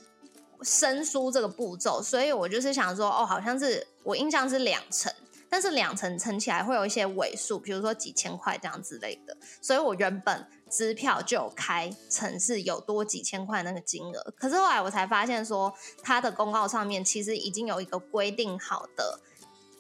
[0.66, 5.14] 生疏这个步骤，所以我就是想说，哦，好像是我印象是两层。
[5.48, 14.34] 但是两层乘起来会有一些尾数，比如说几千块这样之类的，所以我原本支票就有开城市有多几千块那个金额。
[14.38, 15.74] 可是后来我才发现说，
[16.04, 19.22] 它的公告上面其实已经有一个规定好的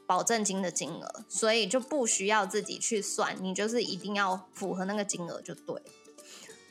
[0.07, 5.75] 保证金的金额，所以就不需要自己去算，你就是一定要符合那个金额就对。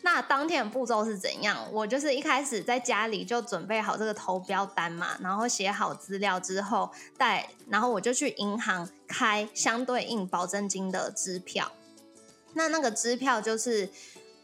[0.04, 1.66] 那当天的步骤是怎样？
[1.72, 11.72] 我就是一开始在家里就准备好这个投标单嘛，然后写好资料之后带，然后我就去银行开相对应保证金的支票。
[12.52, 13.88] 那那个支票就是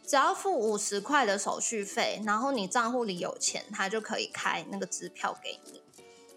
[0.03, 5.83] 只要付五十块的手续费，然后你账户里有钱，他就可以开那个支票给你。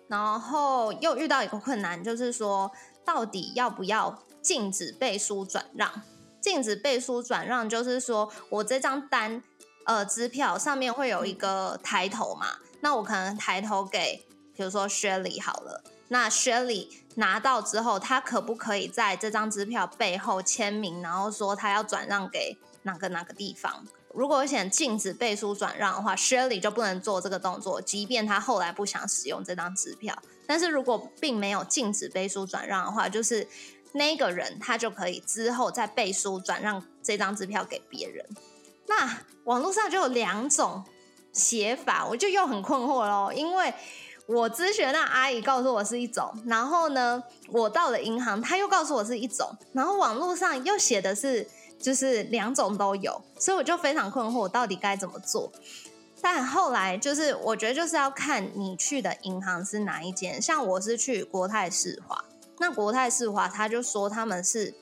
[0.07, 2.71] 然后又遇到一个困难，就是说
[3.07, 6.03] 到底要不要禁止背书转让？
[6.45, 9.43] 禁止背书转让，就是说我这张单，
[9.87, 12.59] 呃，支票上面会有一个抬头嘛？
[12.83, 14.23] 那我可能抬头给，
[14.55, 15.83] 比如说 Shelly 好了。
[16.09, 23.87] 那 Shelly 拿到之后，他可不可以在这张支票背后签名，然后说他要转让给哪个哪个地方？
[24.13, 30.15] 如果想禁止背书转让的话，Shelly 就不能做这个动作，即便他后来不想使用这张支票。
[30.47, 33.49] 但是如果并没有禁止背书转让的话，就是
[33.95, 38.27] 那个人他就可以之后再背书转让这张支票给别人。
[38.87, 40.85] 那网络上就有两种
[41.33, 43.33] 写法，我就又很困惑喽。
[43.33, 43.73] 因为
[44.27, 51.47] 我咨询那阿姨告诉我是一种，然后呢，我到了银行他又告诉我是一种，然后网络上又写的是
[51.79, 55.53] 就是两种都有，所以我就非常困惑，到底该怎么做？
[56.21, 62.25] 但后来就是我觉得就是要看你去的银行是哪一间，像我是去国泰世华。
[62.59, 64.75] 那国泰世华他就说他们是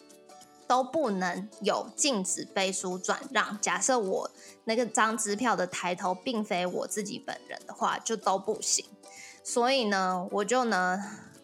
[0.67, 3.59] 都不能有禁止背书转让。
[3.61, 4.31] 假设我
[4.65, 8.85] 那个张支票的抬头并非我自己本人的话，就都不行。
[9.43, 10.99] 所以呢，我就呢，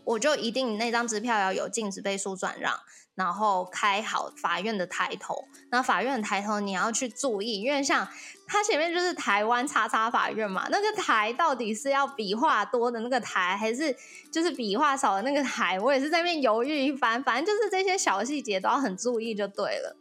[0.05, 2.79] 我就一定那张支票要有禁止背书转让。
[3.19, 8.07] 然后开好法院的抬头，那法院的抬头你要去注意，因为像
[8.47, 13.93] 它前面就是台湾叉叉法院嘛，那个台到底是要笔画多的那个台，还是
[14.31, 15.81] 就是笔画少的那个台？
[15.81, 19.97] 我也是在那边犹豫一番，反正就是这些小细节都要很注意就对了。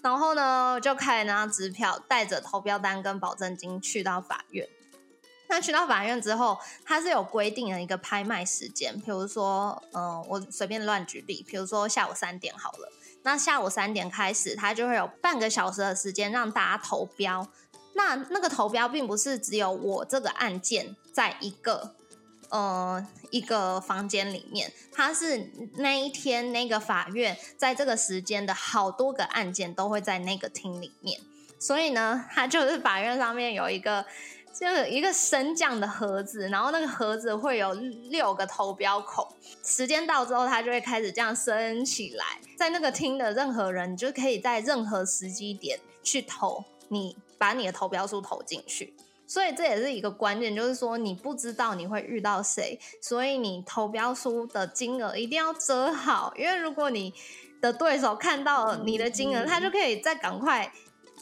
[0.00, 4.68] 然后呢，就开那张支票，带着投标单跟保证金去到法院。
[5.52, 12.90] 那去到法院之后，它是有规定的一个拍卖时间，比如说，嗯，我随便乱举例，比如说下午三点好了，
[13.22, 17.46] 那下午三点开始，它就会有半个小时的时间让大家投标。
[17.92, 21.94] 那那个投标并不是只有我这个案件在一个，
[22.48, 31.20] 呃，一个房间里面，它是那一天那个法院在这个时间的好多个案件都会在那个厅里面，
[31.58, 34.06] 所以呢，它就是法院上面有一个。
[34.52, 39.34] 就一个升降的盒子，然后那个盒子会有六个投标口，
[39.64, 42.24] 时间到之后，它就会开始这样升起来。
[42.56, 48.94] 在那个厅的任何人，你就可以在任何时机点去投，你把你的投标书投进去。
[49.26, 57.14] 所以这也是一个关键，就是说你不知道你会遇到谁，所以你投标书的金额一定要折好，因为如果你
[57.62, 60.70] 的对手看到你的金额，他就可以再赶快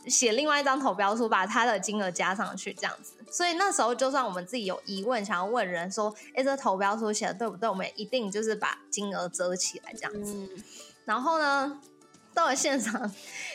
[0.08, 3.12] 写另外一张投标书，把他的金额加上去，这样子。
[3.30, 10.48] 所以那时候，就算我们自己有疑问，想要问人说：“哎，这投标书写的对不对？”我们一定就是把金额遮起来这样子。
[11.04, 11.80] 然后呢，
[12.34, 13.10] 到了现场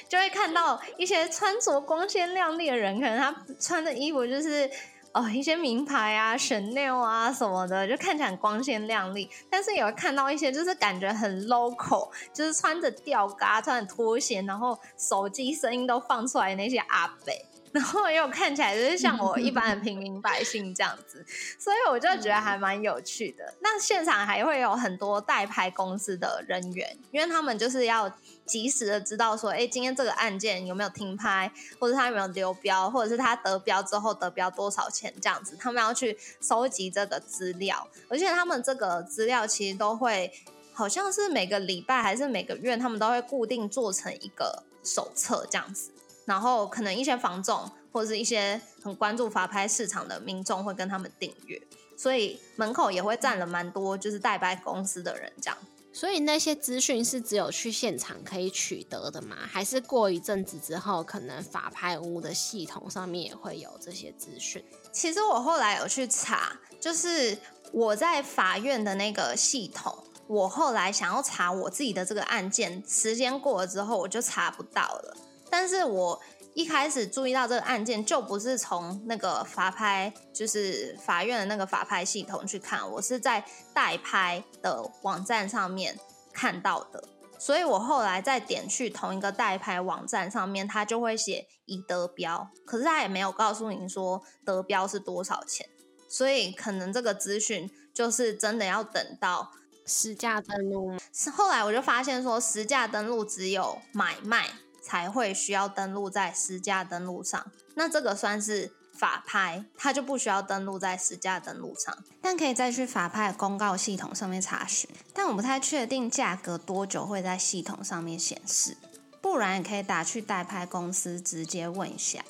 [0.08, 4.70] 就会看到一些穿着光鲜亮丽的人，可能他穿的衣服就是
[5.14, 9.30] 哦一些名牌啊、Chanel 啊什么的，就看起来很光鲜亮丽。
[9.50, 17.46] 但是也会看到一些就是感觉很 local，就是穿着吊嘎、穿着拖鞋，然后手机声音都放出来那些阿北。
[17.76, 21.26] 然后又看起来就是像我一般的平民百姓这样子，
[21.60, 23.54] 所以我就觉得还蛮有趣的。
[23.60, 28.10] 那现场还会有很多代拍公司的人员，因为他们就是要
[28.46, 37.86] 及时的知道说，哎，今天这个案件有没有停拍，或者他有没有流标，或者是他得标之后得标多少钱这样子，他们要去收集这个资料。
[38.08, 40.32] 而且他们这个资料其实都会，
[40.72, 45.92] 好像是每个礼拜还是每个月，他们都会固定做成一个手册这样子。
[46.26, 51.62] 然后可能一些房仲或者是一些很关注法拍市场的民众会跟他们订阅，
[51.98, 55.58] 所以门口也会站了蛮多就是代拍公司的人这样。
[55.94, 59.38] 所以那些资讯是只有去现场可以取得的吗？
[59.50, 64.62] 还是过一阵子之后，可能法拍屋的系统上面也会有这些资讯？
[64.92, 67.38] 其实我后来有去查，就是
[67.72, 69.98] 我在法院的那个系统，
[70.28, 75.18] 我后来想要查我自己的这个案件，时间过了之后我就查不到了。
[75.50, 76.22] 但是我
[76.54, 86.00] 一开始注意到这个案件，就不是从那个法拍，就是法院的那个法拍系统去看，我是在代拍的网站上面
[86.34, 87.04] 看到的。
[87.38, 95.68] 所以我后来再点去同一个代拍网站上面，它就会写已得标，可是它也没有告诉您说得标是多少钱。
[96.08, 99.52] 所以可能这个资讯就是真的要等到
[99.86, 100.98] 实价登录。
[101.36, 104.50] 后来我就发现说，实价登录只有买卖。
[104.86, 114.88] 才会需要登录在实价登录上，那这个算是法拍，它就不需要登录在实价登录上，但可以再去法拍公告系统上面查询。
[115.12, 118.78] 但我不太确定价格多久会在系统上面显示，
[119.20, 122.24] 不然也可以打去代拍公司直接问一下。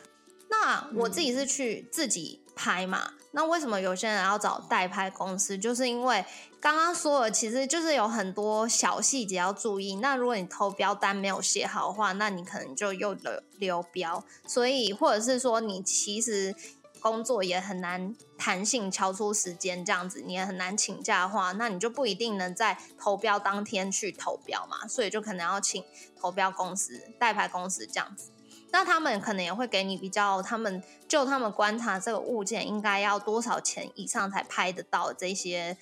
[0.66, 3.12] 那我自己是去自己拍嘛？
[3.34, 5.56] 那为什么有些人要找代拍公司？
[5.56, 6.26] 就是因为
[6.60, 9.98] 刚刚说了，其实就是有很多小细节要注意。
[9.98, 14.24] 那如果你投标单没有写好的话，那你可能就又流流标。
[14.48, 16.56] 所以或者是说，你其实
[17.00, 24.88] 工作也很难弹性敲出时间，这样子你也很难请假的话，那你就不一定能在投标当天去投标嘛。
[24.88, 25.84] 所以就可能要请
[26.20, 28.32] 投标公司、代拍公司这样子。
[28.76, 35.78] 那他们可能也会给你比较，他们就他们观察这个物件应该要多少钱以上才拍得到这些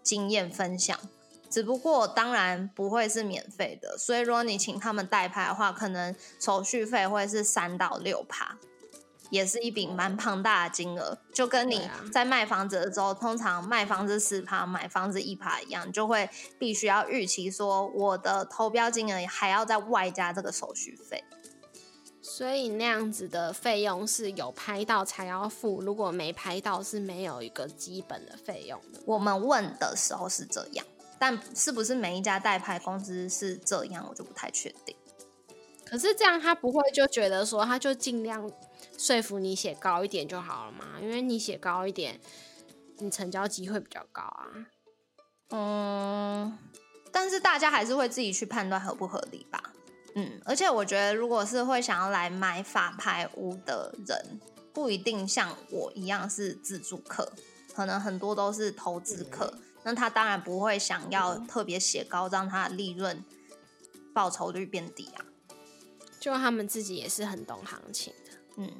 [0.00, 0.96] 经验分享。
[1.50, 8.56] 只不过当然不会是免费的，所以如果你请他们代拍的话，可能手续费会是三到六趴，
[9.30, 11.18] 也是一笔蛮庞大的金额。
[11.34, 21.24] 就跟你在卖房子的时候，通常卖房子四趴，买房子一趴一样，就会必须要预期说我的投标金额还要再外加这个手续费。
[22.32, 29.00] 所以那样子的费用是有拍到才要付，如果没拍到是没有一个基本的费用的。
[29.04, 30.86] 我们问的时候是这样，
[31.18, 34.94] 但是不是每一家代拍公司是这样，我就不太确定。
[35.84, 38.48] 可是这样他不会就觉得说，他就尽量
[38.96, 41.00] 说服你写高一点就好了嘛？
[41.02, 42.20] 因为你写高一点，
[42.98, 44.46] 你成交机会比较高啊。
[45.50, 46.58] 嗯，
[47.10, 49.60] 但是大家还是会自己去判断合不合理吧。
[50.14, 54.40] 嗯，而且我觉得，如果是会想要来买法拍屋的人，
[54.72, 57.32] 不一定像我一样是自助客，
[57.74, 59.54] 可能很多都是投资客。
[59.82, 63.24] 那他当然不会想要特别写高，让他的利润
[64.12, 65.24] 报酬率变低啊。
[66.18, 68.38] 就他们自己也是很懂行情的。
[68.56, 68.70] 嗯，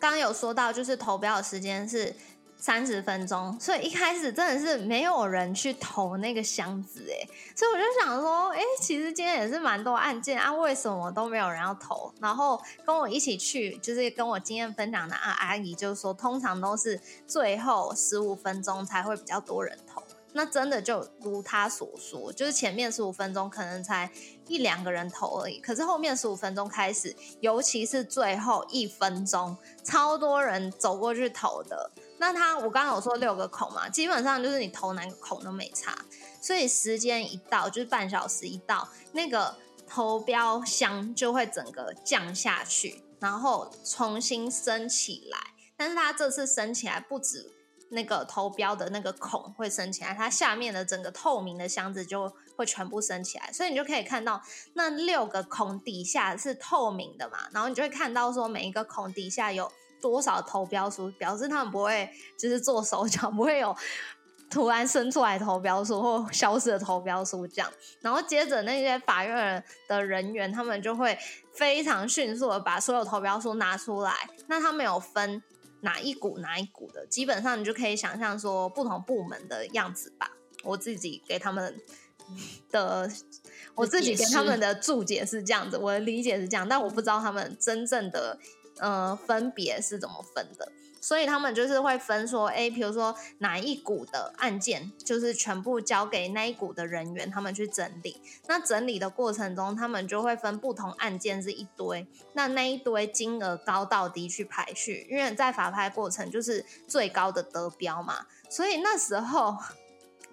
[0.00, 2.14] 刚刚有说到，就是投标的时间是。
[2.62, 12.14] 三十分钟，所以一开始真的是没有人去投那个箱子哎，所以我就想说，哎，其实今天也是蛮多案件啊，为什么都没有人要投？
[12.20, 20.00] 然后跟我一起去，就是跟我经验分享的啊阿姨，就是说通常都是最后十五分钟才会比较多人投。
[20.34, 24.08] 那真的就如他所说，就是前面十五分钟可能才
[24.46, 31.90] 一两个人投而已，可是后面十五分钟开始，尤其是最后一分钟，超多人走过去投的。
[32.22, 35.92] 那他我刚刚有说六个孔嘛，基本上就是你投哪个孔都没差，
[36.40, 39.56] 所以时间一到，就是半小时一到，那个
[39.88, 45.38] 投标箱就会整个降下去，然后重新升起来。
[45.76, 47.52] 但是它这次升起来不止。
[47.94, 54.40] 那个投标的那个孔会升起来，它下面的整个透明的箱子就会全部升起来，所以你就可以看到
[54.72, 59.70] 那六个孔底下是透明的嘛，然后你就会看到说每一个孔底下有
[60.02, 63.74] 多少投标书，表示他们不会就是做手脚，不会有
[64.50, 67.72] 突然生出来投标书或消失的投标书这样。
[68.02, 71.16] 然后接着那些法院的人员，他们就会
[71.54, 74.12] 非常迅速的把所有投标书拿出来，
[74.48, 75.42] 那他们有分。
[75.84, 80.30] 哪一股哪一股的，基本上你就可以想象说不同部门的样子吧。
[80.62, 81.76] 我自己给他们
[82.70, 83.10] 的，
[83.74, 88.38] 我自己给他们的注解是这样子，我的理解是这样，但我不知道他们真正的
[88.78, 90.70] 呃分别是怎么分的。
[91.04, 98.22] 所以他们就是会分说，哎，比如说哪一股的案件，就是全部交给那一股的人员，他们去整理。
[98.46, 108.26] 那整理的过程中，他们就会分不同案件是一堆，那那一堆金额高到低去排序，因为在法拍过程就是最高的得标嘛。
[108.48, 109.56] 所以那时候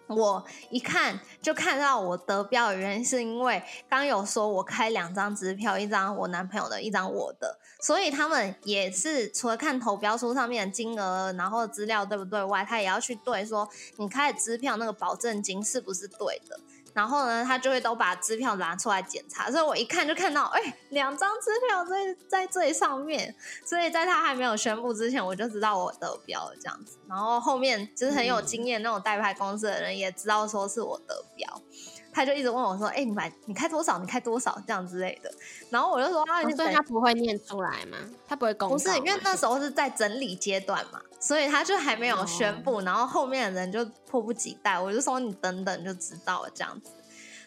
[0.09, 7.59] 我一看就看到我得标的原因，是因为刚有说我开两张支票，一张我男朋友的，一张我的。
[7.81, 16.59] 所以他们也是除了看投标书上面的金额，然后资料对不对外，他也要去对说你开的支票那个保证金是不是对的。
[16.93, 19.49] 然后呢，他就会都把支票拿出来检查。
[19.49, 23.35] 所以我一看就看到，哎，两张支票在在最上面。
[23.65, 26.97] 所以在他还没有宣布之前，我就知道我得标了这样子。
[27.07, 31.61] 然后后面就是很有经验那种代拍公司的人也知道说是我得标。
[32.11, 33.99] 他就一直问我说：“哎，你买你开多少？
[33.99, 34.61] 你开多少？
[34.65, 35.31] 这样之类的。”
[35.69, 37.97] 然后我就说：“啊，所以他不会念出来吗？
[38.27, 42.81] 他不会公不是，因为那时候是在整理阶段嘛，所以他就还没有宣布。
[42.81, 46.91] 然后后面的人就迫不及待，我就说你等等就知道了这样子。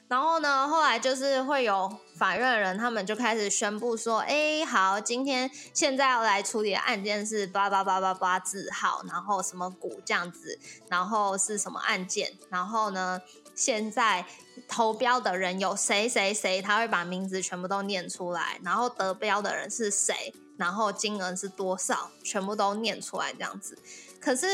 [0.08, 10.58] 然后呢，后来就是会有法院的人，他们就开始宣布说：“哎，好，今天现在要来处理的案件是八八八八八字号，然后什么股这样子，
[10.88, 12.30] 然后是什么案件？
[12.50, 13.20] 然后呢，
[13.54, 14.24] 现在。”
[14.72, 23.76] 投标的人有谁谁谁，他会把名字全部都念出来，然后得标的人是谁，然后金额是多少，全部都念出来这样子。
[24.18, 24.46] 可是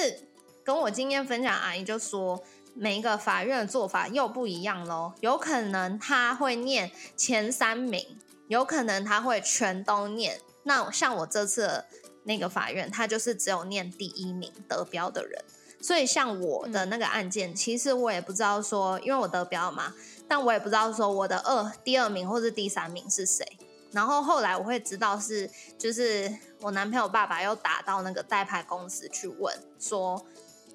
[0.64, 2.43] 跟我经验分享阿姨就说，
[2.75, 5.12] 每一个法院的做法又不一样喽。
[5.21, 10.41] 有可能他会念前三名，有可能他会全都念。
[10.64, 11.85] 那像我这次
[12.25, 15.45] 那个法院，他就是只有念第一名得标的人。
[15.81, 19.95] 所以像我的那个案件，其实我也不知道说，因为我得标嘛，
[20.26, 23.47] 但我也不知道说我的二第二名或是第三名是谁。
[23.93, 30.22] 然后后来我会知道是，就是我男朋友爸爸又打到那个代拍公司去问，说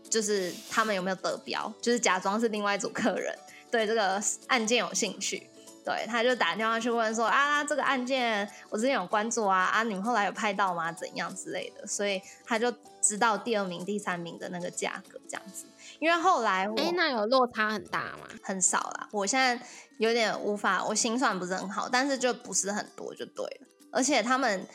[0.09, 3.37] 就是他们有没有得标，就是假装是另外一组客人
[3.69, 5.47] 对这个案件有兴趣。
[5.85, 10.91] 对，他就打电话去问说啊，这个案件我之前有关注啊，啊，你们后来有拍到吗？
[10.93, 12.73] 怎样之类的，所以他就
[13.03, 15.65] 知道第二名、第三名的那个价格这样子。
[15.99, 18.27] 因为后来，哎，那有落差很大吗？
[18.41, 19.63] 很少啦，我现在
[19.97, 23.67] 有点无法，我心算不是很好，但是就不是很多就对了。
[23.91, 24.65] 而且他们，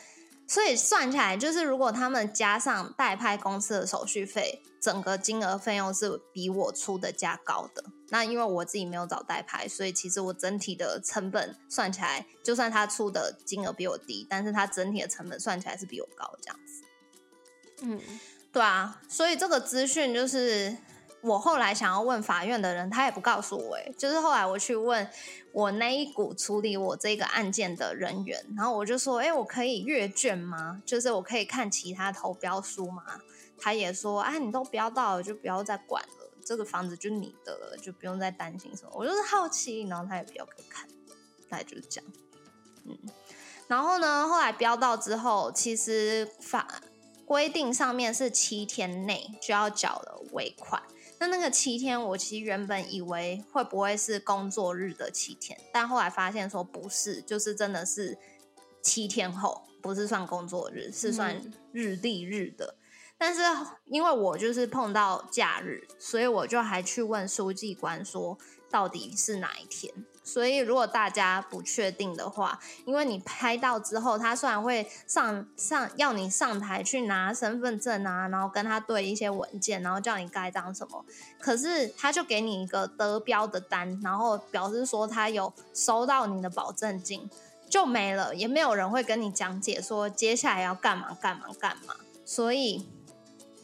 [0.47, 4.61] 所以算起来，就是如果他们加上代拍公司的手续费。
[4.81, 7.83] 整个金额费用是比我出的价高的。
[8.11, 16.68] 那因为我自己没有找代拍，所以其实我整体的成本算起来，就算他出的金额比我低，但是他整体的成本算起来是比我高，这样子。
[17.81, 17.99] 嗯，
[18.51, 20.75] 对啊，所以这个资讯就是
[21.21, 25.07] 我后来想要问法院的人，他也不告诉我，哎，就是后来我去问
[25.51, 30.81] 我那一股处理我这个案件的人员，然后我就说，哎，我可以阅卷吗？
[30.85, 33.03] 就是我可以看其他投标书吗？
[33.61, 38.91] 他也说，哎，你都标到了，就不要再管了，这个房子就你的了，就不用再担心什么。
[38.93, 40.87] 我就是好奇，然后他也不要给我看，
[41.49, 42.11] 大概就是这样。
[42.85, 42.97] 嗯，
[43.67, 46.65] 然后呢，后来标到之后，其实法
[47.29, 50.81] 规定上面是七天内就要缴了尾款。
[51.19, 58.17] 那那个七天，我其实原本以为会不会是工作日的七天，但后来发现说不是，就是真的是
[58.81, 61.39] 七天后，不是算工作日，是算
[61.71, 62.75] 日历日的。
[63.15, 63.43] 但是
[63.85, 68.39] 因为我就是碰到假日，所以我就还去问书记官说，
[68.71, 69.93] 到底是哪一天。
[70.29, 81.03] 所以，如果大家不确定的话，因为你拍到之后，他虽然会上上要你上台去拿身份证啊，然后跟他对一些文件，然后叫你盖章什么，
[81.39, 87.27] 可是他就给你一个得标的单，然后表示说他有收到你的保证金，
[87.67, 91.95] 就没了，也没有人会跟你讲解说接下来要干嘛干嘛干嘛。
[92.23, 92.87] 所以，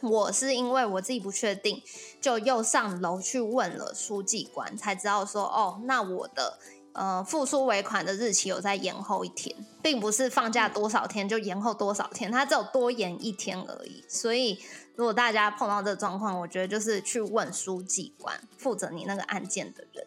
[0.08, 1.82] 我是因为我自己不确定。
[2.18, 6.58] 就又上楼去问了书记官，才知道说哦，那我的
[6.92, 14.04] 呃付出尾款的日期有在延后一天，并不是放假多少天就延后多少天，它只有多延一天而已。
[14.08, 14.58] 所以
[14.96, 20.04] 如果大家碰到这个状况，我觉得就是去问书记官，负责你那个案件的人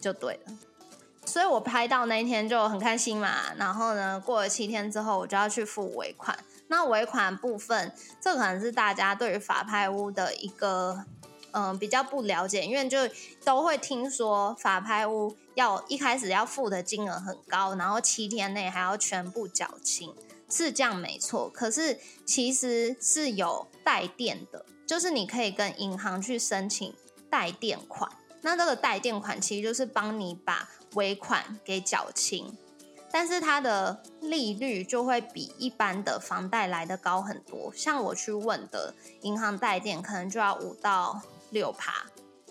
[0.00, 0.58] 就对了。
[1.24, 6.36] 所以我拍到那一天就很开心嘛，然后呢，过了七天之后，我就要去付尾款。
[6.74, 11.04] 那尾款部分，这可能是大家对于法拍屋的一个。
[11.56, 12.98] 嗯，比较不了解，因为就
[13.44, 20.12] 都会听说法拍屋要一开始要付的金额很高，然后七天内还要全部缴清，
[20.50, 21.48] 是这样没错。
[21.48, 26.92] 可是其实是有代垫的，就是你可以跟银行去申请
[27.30, 28.10] 代垫款。
[28.40, 32.58] 那这个代垫款其实就是帮你把尾款给缴清，
[33.14, 37.72] 但是它的利率就会比一般的房贷来的高很多。
[37.72, 38.92] 像我去问的
[39.22, 41.22] 银行贷店，可能就要五到。
[41.50, 42.06] 六趴，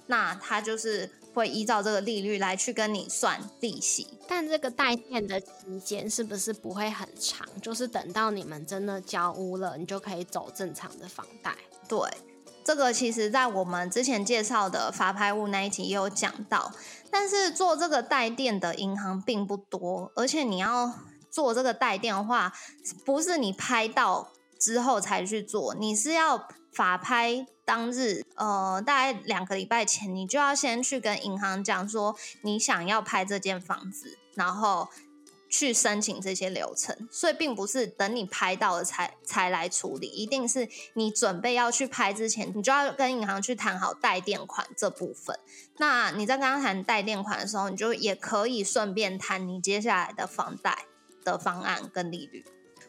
[0.05, 7.45] 那它就是会依照这个利率来去跟你算利息，但这个贷店的期间是不是不会很长？
[7.61, 11.53] 就是等到你们真的交屋了，你就可以走正常的房贷。
[11.89, 11.99] 对，
[12.63, 16.71] 这个其实在我们之前介绍的法拍屋那一集也有讲到，
[17.13, 20.91] 但是做这个贷垫的银行并不多，而且你要
[21.29, 22.51] 做这个贷垫的话，
[23.05, 26.47] 不是你拍到之后才去做，你是要。
[26.75, 34.89] 法拍当日，呃，大概两个礼拜前，你就要先去跟银行讲说你想要拍这间房子，然后
[35.53, 37.07] 去申请这些流程。
[37.11, 45.39] 所以并不是等你拍到了才才来处理，一定是你准备要去拍之前，你就要跟银行去谈好贷垫款这部分。
[45.77, 50.85] 那你在刚刚谈贷垫款的时候，你就也可以顺便谈你接下来的房贷
[51.23, 52.43] 的方案跟利率。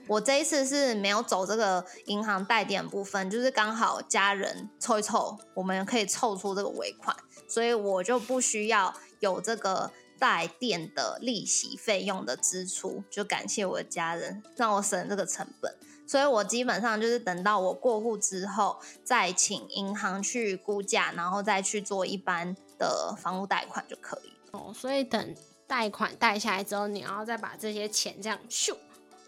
[0.06, 7.14] 我这一次是没有走这个银行贷点部分，就是刚好家人凑一凑，我们可以凑出这个尾款，
[7.46, 15.74] 所以我就不需要有这个贷店的利息费用的支出，就感谢我的家人让我省这个成本，
[16.06, 24.32] 所以我基本上就是等到我过户之后，再请银行去估价，然后再去做一般的房屋贷款就可以。
[24.52, 25.34] 哦，所以等
[25.66, 28.76] 贷款贷下来之后，你要再把这些钱这样咻。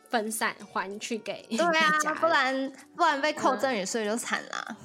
[0.09, 4.77] 分散还去给对啊，不然不然被扣赠与税就惨了。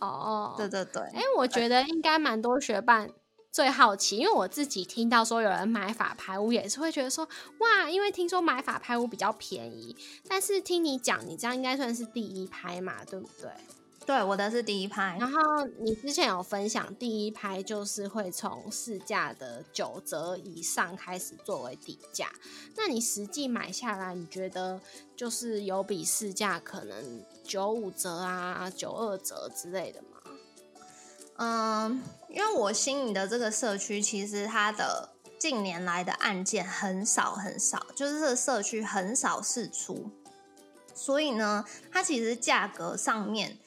[0.00, 3.06] 哦，对对对，哎，我觉得应该蛮多学伴
[3.52, 7.28] 最好奇，因为我自己听到说有人买法拍屋，也是会觉得说
[7.58, 9.94] 哇，因为听说买法拍屋比较便宜，
[10.26, 13.50] 但是听你讲，你这样应该算是第一拍嘛，对不对？
[14.06, 15.18] 对，我的是第一拍。
[15.20, 15.38] 然后
[15.80, 22.32] 你之前有分享，第一拍就是会从市价的九折以上开始作为底价。
[22.74, 24.80] 那你实际买下来，你觉得
[25.14, 30.11] 就是有比市价可能九五折啊、九二折之类的吗？
[31.36, 40.10] 嗯，因为我心仪的这个社区，其实它的近年来的案件很少很少，就是这个社区很少释出，
[40.94, 43.58] 所以呢，它其实价格上面。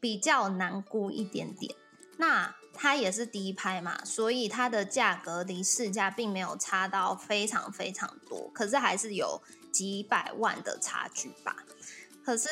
[0.00, 1.74] 比较难估一点点，
[2.18, 9.40] 那它也是第一拍嘛，所以它的价格离市价并没有差到非常非常多，可是还是有
[9.72, 11.56] 几百万的差距吧。
[12.24, 12.48] 可是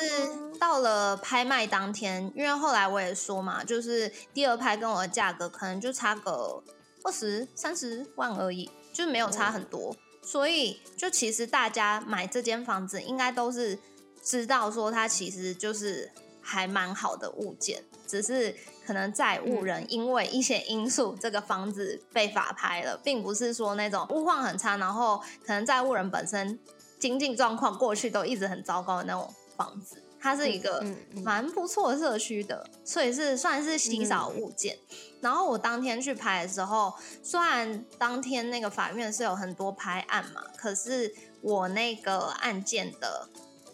[0.59, 6.63] 到了拍卖当天，因为后来我也说嘛，就是第二拍跟我的价格可能就差个
[7.03, 13.79] 二十三十万而已，就没有差很多，所以就其实大家买这间房子应该都是
[14.21, 16.11] 知道说它其实就是。
[16.45, 18.53] 还蛮好的物件，只是
[18.85, 26.59] 可能债务人因为一些因素，这个房子被法拍了，并不是说那种物况很差，然后可能债务人本身
[26.99, 30.01] 经济状况过去都一直很糟糕的那种房子。
[30.19, 30.81] 它是一个
[31.21, 34.77] 蛮不错的社区的，所以是算是稀少物件。
[35.19, 43.27] 然后我当天去拍的时候，虽然当天那个法院是有很多拍案嘛，可是我那个案件的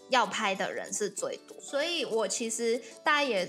[0.10, 3.48] 要拍的人是最多，所以我其实大家也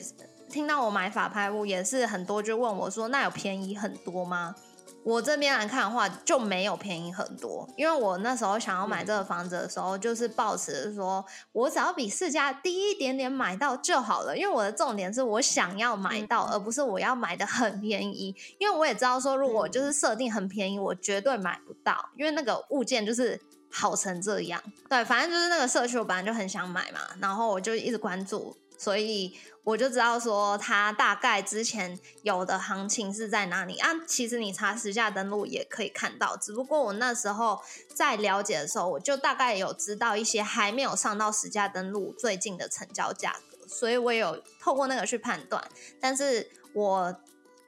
[0.51, 4.55] 听到我买法拍屋也是很多，就问我说：“那有便宜很多吗？”
[5.03, 14.37] 我这边来看的话，就没有便宜很多，因为我那时候想要买这个房子的时候，就是抱持说，我只要比市价低一点点买到就好了。
[14.37, 18.35] 因为我的重点是我想要买到，而不是我要买的很便宜。
[18.59, 23.41] 因为我也知道说，如果就是设定很便宜，我绝对买不到，因为那个物件就是
[23.71, 24.63] 好成这样。
[24.89, 29.39] 对，反正就是那个社区，我本来就很想买嘛，然后我就一直关注，所以。
[29.63, 33.91] 我就知道说它大概之前有的行情是在哪里啊？
[34.07, 37.61] 其实你查实价登录也可以看到，只不过我那时候
[37.95, 45.63] 在了解的时候，我就大概有知道一些还没有上到实价登录最近的成交价格，所以我有透过那个去判断。
[46.01, 47.15] 但是我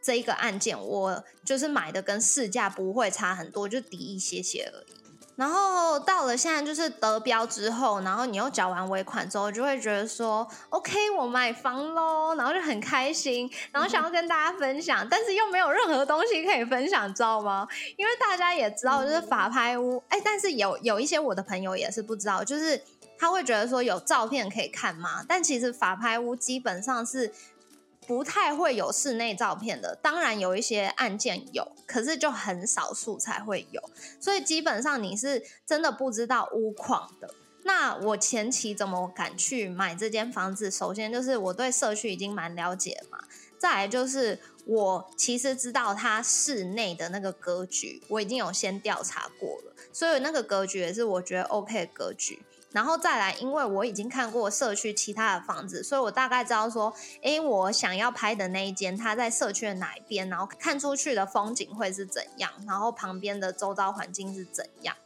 [0.01, 5.02] 这一个案件，我就是买的跟市价不会差很多，就低一些些而已。
[5.35, 17.67] 然后到了现在就是得标之后，然后你又缴完尾款之后，就会觉得说，OK，我买房喽，然后就很开心，然后想要跟大家分享，但是又没有任何东西可以分享，知道吗？
[17.97, 22.83] 因为大家也知道，就是法拍屋，哎，但是有有一些我的朋友也是不知道，就是
[23.19, 25.25] 他会觉得说有照片可以看吗？
[25.27, 27.33] 但其实法拍屋基本上是。
[28.07, 33.83] 不太会有室内照片的，当然有一些案件有，可是就很少数才会有，
[34.21, 37.33] 所以基本上你是真的不知道屋况的。
[37.65, 40.69] 那我前期怎么敢去买这间房子？
[40.69, 43.19] 首先就是我对社区已经蛮了解嘛，
[43.57, 52.43] 再来就是我其实知道它室内的那个格局，我已经有先调查过了，所以那个格局也是我觉得 OK 的格局。
[52.73, 64.97] 然后再来，因为我已经看过社区其他的房子，所以我大概知道说，哎，我想要拍的那一间，它在社区的哪一边，然后看出去的风景会是怎样，然后旁边的周遭环境是怎样。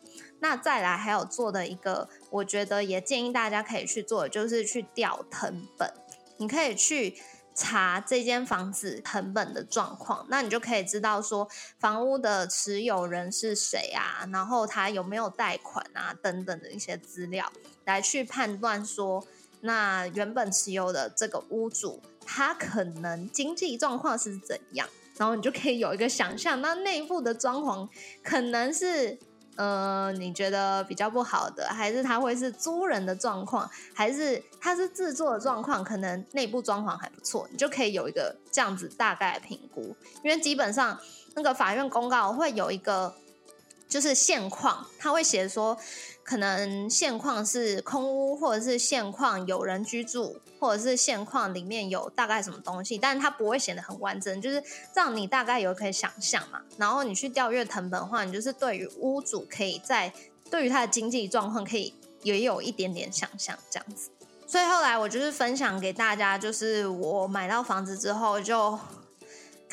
[0.41, 5.93] 那再来还有做的一个，我觉得也建议大家可以去做，就是去调藤本，
[6.37, 7.17] 你可以去。
[7.57, 11.49] 查这间房子成本的状况，那你就可以知道说
[11.79, 17.51] 房屋的持有人是谁啊，然后他有没有贷款啊等等的一些资料，
[17.87, 19.27] 来去判断说
[19.63, 24.87] 那原本持有的这个屋主他可能经济状况是怎样，
[25.17, 27.89] 然后你就可以有一个想象，那内部的装潢
[28.23, 29.19] 可能是。
[29.57, 35.83] 呃，你觉得比较不好的，还是它会是租人的状况，还是它是制作的状况？
[35.83, 39.97] 可能内部装潢还不错，你就可以有一个这样子大概的评估。
[40.23, 40.99] 因为基本上
[41.35, 43.15] 那个法院公告会有一个，
[43.89, 45.77] 就是现况，他会写说。
[46.27, 54.61] 可能现况是空屋，或者是现况有人居住，或者是现况里面有大概什么东西，但是它不会显得很完整，就是
[54.93, 56.61] 让你大概有可以想象嘛。
[56.77, 60.12] 然后你去调阅藤本的话，你就是对于屋主可以在
[60.51, 64.11] 对于他的经济状况可以也有一点点想象这样子。
[64.49, 68.77] 所以后来我就是分享给大家，就是我买到房子之后就。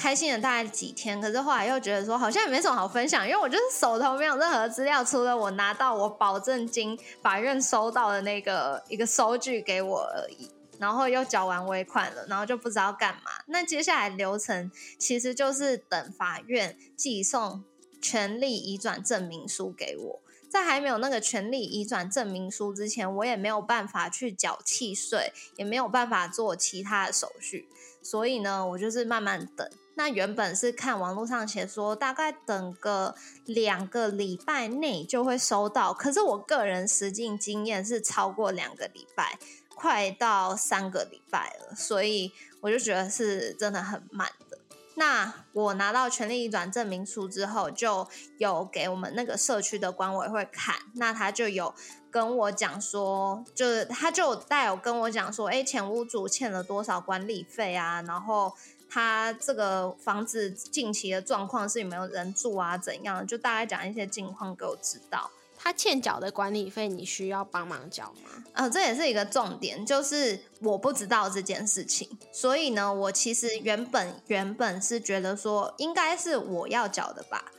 [0.04, 13.32] 开心了大概几天，可是后来又觉得说好像也没什么好分享，因为我就是手头没有任何资料，除了我拿到我保证金法院收到的那个一个收据给我而已，然后又缴完尾款了，然后就不知道干嘛。
[13.46, 17.64] 那接下来流程其实就是等法院寄送
[18.02, 27.70] 权利移转证明书给我，在还没有那个权利移转证明书之前，我也没有办法去缴契税，也没有办法做其他的手续，
[28.02, 29.66] 所以呢，我就是慢慢等。
[29.96, 33.14] 那原本是看网络上写说，大概等个
[33.46, 39.38] 两个礼拜内就会收到，可是我个人实际经验是超过两个礼拜，
[39.76, 42.32] 快到三个礼拜了，所以
[42.62, 44.58] 我就觉得是真的很慢的。
[44.96, 48.08] 那我拿到权利移转证明书之后，就
[48.40, 51.72] 有给我们那个社区的管委会看，那他就有
[52.10, 58.54] 跟我讲说，就是他就带有跟我讲说，哎，前屋主欠了多少管理费啊，然后。
[58.94, 62.78] 他这个房子近期的状况是有没有人住啊？
[62.78, 63.26] 怎样？
[63.26, 65.32] 就大概讲一些近况给我知道。
[65.58, 68.44] 他欠缴的管理费，你需要帮忙缴吗？
[68.54, 77.52] 呃，这也是一个重点，就是我不知道这件事情，所以呢，我其实原本原本是觉得说应该是我要缴的吧，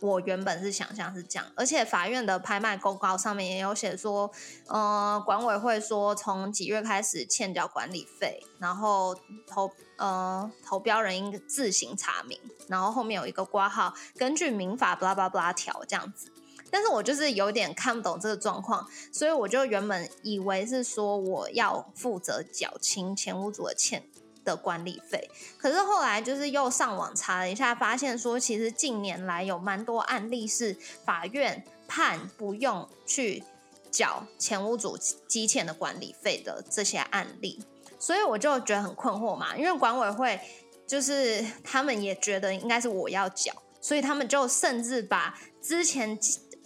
[0.00, 4.30] 我原本是想象是这样，而且法院的拍卖公告上面也有写说，
[4.66, 9.14] 呃，管委会说从几月开始欠缴管理费，然后
[9.46, 12.38] 投呃投标人应自行查明，
[12.68, 16.30] 然后后面有一个挂号，根据民法巴拉巴拉条这样子。
[16.70, 24.02] 但是我就是有点看不懂这个状况，所以我就原本以为是说我要负责缴清前屋主的欠
[24.44, 33.42] 的管理费，可是后来就是又上网查了一下，发现说其实近年来有蛮多案例是法院判不用去
[33.90, 37.62] 缴前屋主积欠的管理费的这些案例，
[37.98, 40.40] 所以我就觉得很困惑嘛，因为管委会
[40.86, 46.18] 就是他们也觉得应该是我要缴，所以他们就甚至把之前。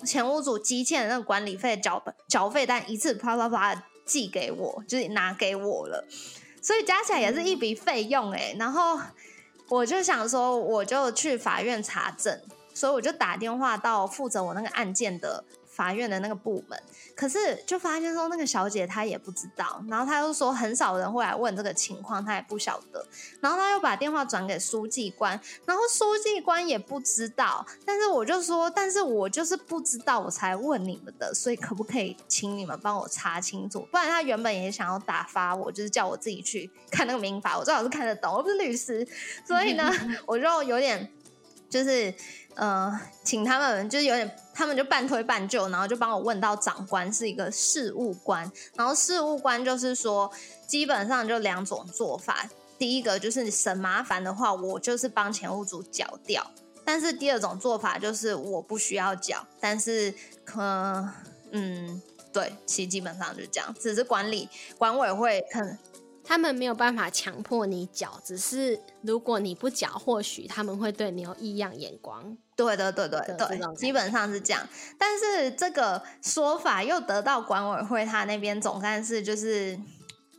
[0.04, 6.04] 前屋主积欠的那个管理费缴缴费单一次啪啪啪寄给我，就是拿给我了，
[6.62, 8.56] 所以加起来也是一笔费用哎。
[8.58, 8.98] 然后
[9.68, 12.40] 我就想说，我就去法院查证，
[12.72, 15.44] 所以我就打电话到负责我那个案件的。
[15.74, 16.78] 法院的那个部门，
[17.16, 23.04] 可是就发现说那个小姐她也不知道，然后她又说很少人会来问这个情况，她也不晓得，
[23.40, 33.80] 然后她又把电话转给书记官，然后书记官也不知道，但是我就说，但是我就是不知道，我才问你们的，所以可不可以请你们帮我查清楚？
[33.90, 39.08] 不然他原本也想要打发我，就是叫我自己去看那个民法，我最好是看得懂，我不是律师，
[39.46, 39.90] 所以呢，
[40.26, 41.10] 我就有点
[41.70, 42.14] 就是。
[42.54, 50.30] 呃，请他们就是有点，他们就半推半就，然后就帮我问到长官是一个事务官，然后事务官就是说，
[50.66, 52.48] 基本上就两种做法，
[52.78, 56.50] 第一个就是你省麻烦的话，我就是帮前屋主缴掉，
[56.84, 60.60] 但是第二种做法就是我不需要缴，但是可
[61.52, 65.78] 嗯，对，其实基本上就这样，只是管理管委会可能。
[66.24, 72.36] 他们没有办法强迫你缴，只是如果你不缴，或许他们会对你有异样眼光。
[72.54, 74.68] 对对对对对，基本上是这样。
[74.98, 79.78] 但是这个说法又得到管委会他那边总干事就是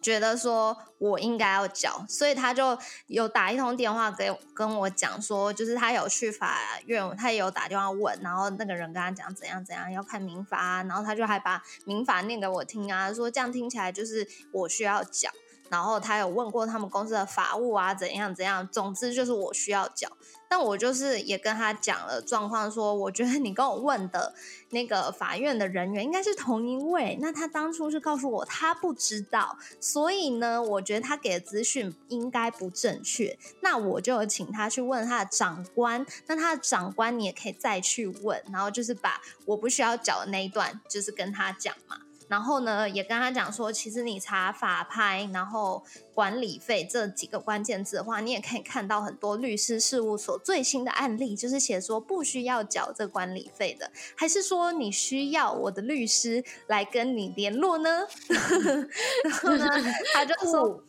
[0.01, 2.77] 觉得说我应该要缴，所以他就
[3.07, 15.29] 有打一通电话给跟我讲说，就是他有去法院，他也有打电话问，然后那个人跟他讲怎样怎样要看民法，啊然后他就还把民法念给我听啊，说这样听起来就是我需要缴。
[15.73, 20.07] 然后他有问过他们公司的法务啊，怎样怎样，总之就是我需要缴。
[20.47, 24.35] 但我就是也跟他讲了状况，说我觉得你跟我问的
[24.69, 27.17] 那个法院的人员应该是同一位。
[27.19, 33.35] 那他当初是告诉我他不知道，所以呢，我觉得他给的资讯应该不正确。
[33.61, 41.97] 那我就请他去问他的长官，那他的长官你也可以再去问，然后就是把我不需要缴的那一段，就是跟他讲嘛。
[42.27, 58.07] 然后呢，也跟他讲说，其实你查法拍，然后管理费这几个关键字的话，你也可以看到很多律师事务所最新的案例，就是写说不需要缴这管理费的，还是说你需要我的律师来跟你联络呢？
[59.23, 59.65] 然后呢，
[60.13, 60.83] 他就说。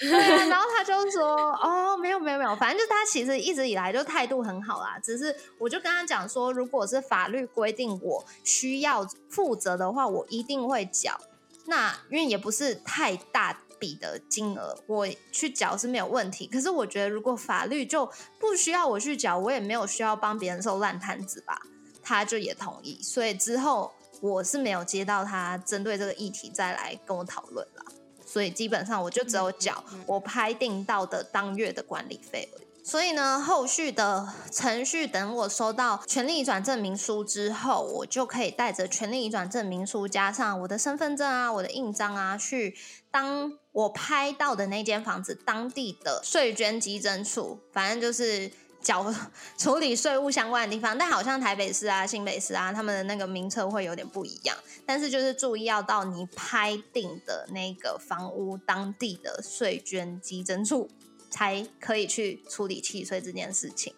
[0.00, 4.98] 对，然后他就说：“哦，没有没有没有，反正就他其实一直以来就态度很好啦。
[5.02, 11.18] 只是我就跟他讲说，如果是法律规定我需要负责的话，我一定会缴。
[11.66, 16.46] 那因为也不是太大笔的金额，我去缴是没有问题。
[16.48, 18.04] 可是我觉得，如果法律就
[18.40, 21.62] 不需要我去缴，我也没有需要帮别人收烂摊子吧。
[22.02, 27.84] 他就也同意，所以之后我是没有接到他针对这个议题再来跟我讨论了。”
[28.32, 32.62] 所以基本上我就只有缴我拍定到的当月的管理费而已。
[32.82, 42.74] 所以呢，后续的程序等我收到权利移转证明书之后，我就可以带着权利移转证明书加上我的身份证啊、我的印章啊，去
[43.10, 48.50] 当我拍到的那间房子当地的税捐稽征处，反正就是。
[48.82, 49.14] 缴
[49.56, 54.56] 处理税务相关的地方，但好像台北市啊、新北市啊，他们的那个名称会有点不一样。
[54.84, 60.90] 但是就是注意要到你拍定的那个房屋当地的税捐稽征处，
[61.30, 63.94] 才可以去处理契税这件事情。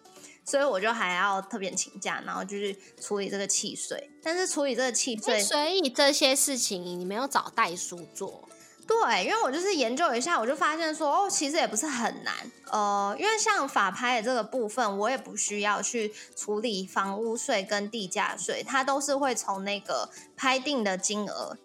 [0.47, 4.11] 所以我就还要特别请假，然后就是处理这个契税。
[4.21, 8.47] 但是处理这个契税，所以这些事情你没有找代书做。
[8.87, 12.33] 对，因为我就是研究一下，我就发现说，哦，其实也不是很难。
[12.71, 21.57] 呃，因为像法拍的这个部分，我也不需要去处理房屋税跟地价税，它都是会从那个拍定的金额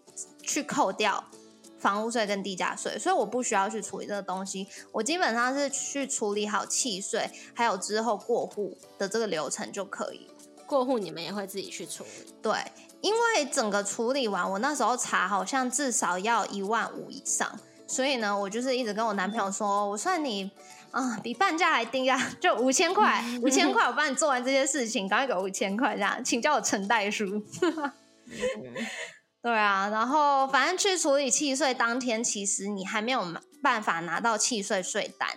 [0.43, 1.23] 去扣掉
[1.79, 4.67] 房屋税跟地价税，所以我不需要去处理这个东西。
[4.91, 10.27] 我基本上是去处理好契税，还有之后过户的这个流程就可以。
[10.67, 12.35] 过户你们也会自己去处理？
[12.41, 12.55] 对。
[13.03, 20.51] 因为整个处理完，我那时候查好像至少要一万五以上，所以呢，我就是一直跟我男朋友说，我算你
[20.91, 27.43] 啊，比半价还低啊，就五千块， 五千块我帮你做完这些事情，赶快给我五千块这样，请叫我陈代书。
[29.43, 33.25] 对啊，然后反正去处理契税当天，其实你还没有
[33.63, 35.29] 办法拿到契税税单，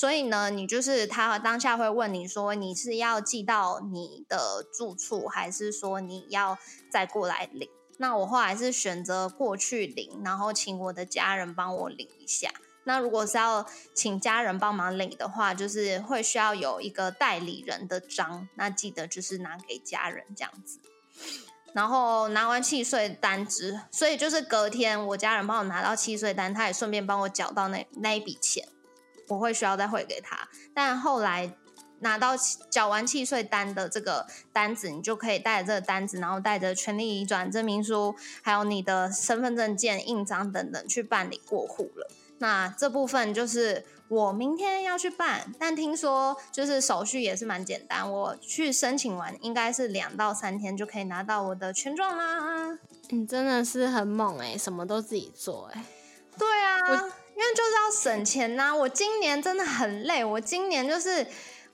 [0.00, 6.56] 所以呢，你就是他当下会问你说，你是要寄到你的住处，还是说你要
[6.90, 7.68] 再过来领？
[7.98, 12.50] 那我后来是选择过去领，然后请我的家人帮我领一下。
[12.84, 20.78] 那如果是要请家人帮忙领的话，就是会需要有一个代理人的章，那记得就是拿给家人这样子。
[21.74, 28.66] 然后拿完契税单之，所以就是隔天我家人帮我拿到契税单，他也顺便帮我缴到那那一笔钱，
[29.30, 30.36] 我会需要再汇给他。
[30.74, 31.52] 但后来
[32.00, 32.32] 拿到
[32.68, 42.10] 缴完契税单的这个单子，你就可以带着这个单子，然后带着权利移转证明书，还有你的身份证件、印章等等去办理过户了。
[42.38, 43.86] 那这部分就是。
[44.10, 52.76] 我明天要去办，但听说就是手续也是蛮简单，我去申请完应该是两到三天就可以拿到我的权状啦。
[53.10, 55.84] 你真的是很猛哎，什么都自己做哎。
[56.36, 57.08] 对啊，
[57.40, 58.74] 因为就是要省钱呐。
[58.76, 61.22] 我今年真的很累，我今年就是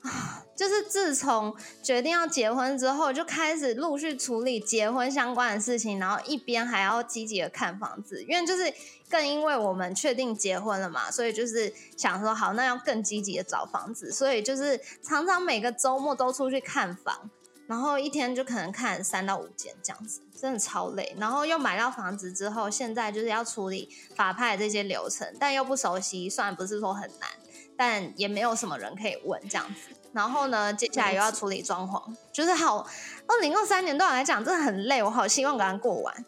[0.02, 1.52] 啊，就是自从
[1.82, 8.72] 决定要结婚之后，就开始陆续处理结婚相关的事情，然后一边还要积极的看房子，因为就是。
[9.08, 17.30] 更因为我们确定结婚了嘛，所以就是想说好，那要更积极的找房子，所以就是常常每个周末都出去看房，
[17.66, 21.14] 然后一天就可能看三到五间这样子，真的超累。
[21.18, 27.28] 然后又买到房子之后，现在就是要处理法拍这些流程，但又不熟悉，虽然不是说很难，
[27.76, 29.94] 但也没有什么人可以问这样子。
[30.12, 32.02] 然后呢，接下来又要处理装潢，
[32.32, 32.86] 就是好，
[33.26, 36.24] 二零二三年对我来讲真的很累，我好希望赶快过完。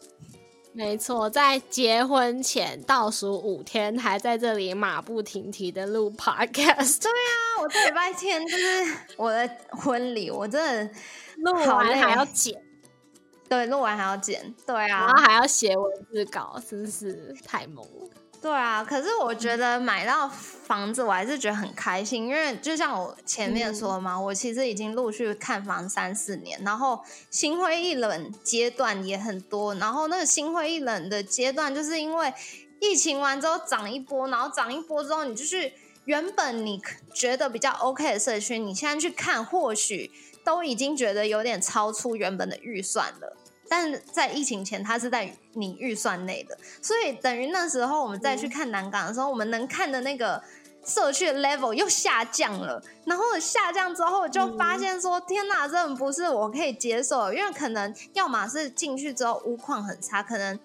[0.71, 7.01] 没错，在结婚前倒数五天，还在这里马不停蹄的录 podcast。
[7.01, 10.93] 对啊，我这礼拜天就是我的婚礼，我真的
[11.41, 12.61] 录完还要剪，
[13.49, 18.09] 对，录完还要剪，对啊，然后还要写文字稿，真是太猛了。
[18.41, 32.33] 对啊，可是我觉得买到房子，我还是觉得很开心，因为就像我前面说嘛，我其实已经陆续看房三四年，然后心灰意冷阶段也很多，然后那个心灰意冷的阶段，就是因为
[32.79, 35.69] 疫情完之后涨一波，然后涨一波之后，你就是
[36.05, 36.81] 原本你
[37.13, 40.09] 觉得比较 OK 的社区，你现在去看，或许
[40.43, 43.37] 都已经觉得有点超出原本的预算了。
[43.71, 50.41] 但在疫情前，它是在你预算内的，所以等于那时候我们再去看南港的时候，我们能看的那个
[50.83, 52.81] 社区的 level 又下降了。
[53.05, 60.59] 然后下降之后，就发现说：“天哪，这种不是我可以接受。”因为可能要么是进去之后屋况很差，可能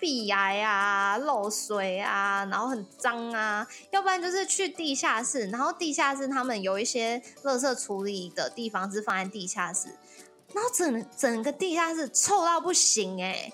[0.00, 9.88] 壁癌啊、漏水啊，然后很脏啊；要不然就是去地下室，然后地下室他们有一些垃圾处理的地方是放在地下室。
[10.52, 13.52] 然后整整个地下室臭到不行哎，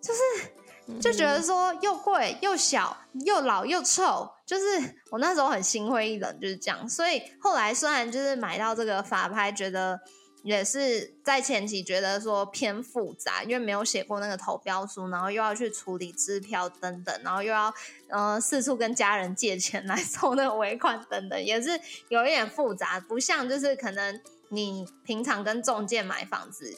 [0.00, 4.64] 就是就觉得说又贵又小又老又臭，就是
[5.10, 6.88] 我那时候很心灰意冷，就是这样。
[6.88, 10.00] 所以后来虽然就是买到这个法拍，觉得
[10.42, 17.72] 也是在前期觉得说偏复杂，因为没有写过那个投标书，然后又要去处理支票等等，然后又要
[18.08, 21.70] 嗯四处跟家人借钱来 凑那个尾款等等，也是
[22.08, 24.20] 有一点复杂，不像就是可能。
[24.54, 26.76] 你平常跟中介买房子，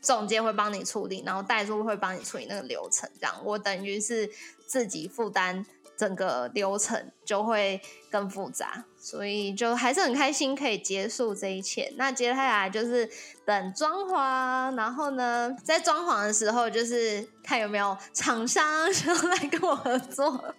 [0.00, 4.30] 中介会帮你处理，然后代租会帮你处理那个流程，这样我等于是
[4.68, 5.66] 自己负担
[5.98, 7.78] 整个流程，就会
[8.10, 8.84] 更复杂。
[9.00, 11.92] 所以就还是很开心可以结束这一切。
[11.96, 13.08] 那接下来就是
[13.46, 20.52] 等装潢，然后呢，在装潢的时候就是看有没有厂商想要来跟我合作，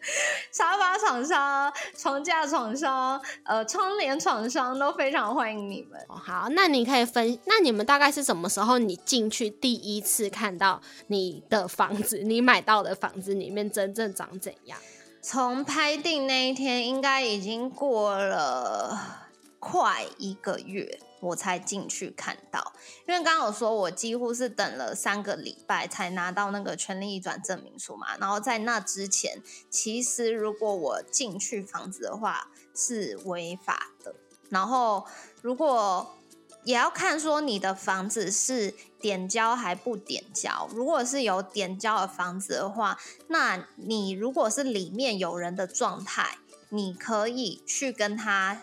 [0.53, 5.99] 沙发厂商、床架厂商、呃窗帘厂商都非常欢迎你们。
[6.07, 14.79] 好，那你可以分，那你们大概是什么时候你进去第一次看到你的房子，你买到的房子里面真正长怎样？
[15.21, 19.27] 从拍定那一天，应该已经过了
[19.59, 22.71] 快一个月，我才进去看到。
[23.05, 28.17] 因为刚刚我说，我几乎是等了三个礼拜才拿到那个权利移转证明书嘛。
[28.17, 34.15] 然后在那之前，其实如果我进去房子的话是违法的。
[34.49, 35.05] 然后
[35.41, 36.15] 如果
[36.63, 40.69] 也要看说你的房子是点交还不点交。
[40.73, 46.37] 如果是有点交的房子的话，那你如果是里面有人的状态，
[46.69, 48.61] 你可以去跟他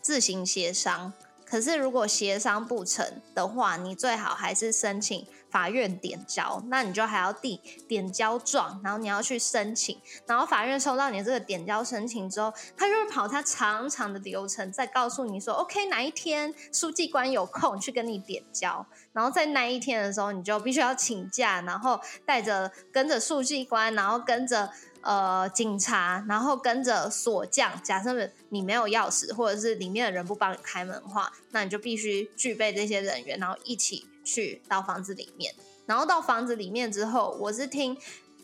[0.00, 1.12] 自行协商。
[1.44, 9.96] 可是如果协商不成的话，你最好还是申请法院点交，那你就还要递点交状，然后你要去申请，
[10.26, 24.72] 然后法院收到你这个点交申请之后，他就会跑他长长的流程，再告诉你说，OK 哪一天书记官有空去跟你点交，然后在那一天的时候，你就必须要请假，然后带着跟着书记官，然后跟着。
[25.04, 27.72] 呃，警察，然后跟着锁匠。
[27.82, 35.54] 假设你没有钥匙，或者是里面的人不帮你开门的话，那你就必须具备这些人员，然后一起去到房子里面。
[35.86, 37.96] 然后到房子里面之后，我是听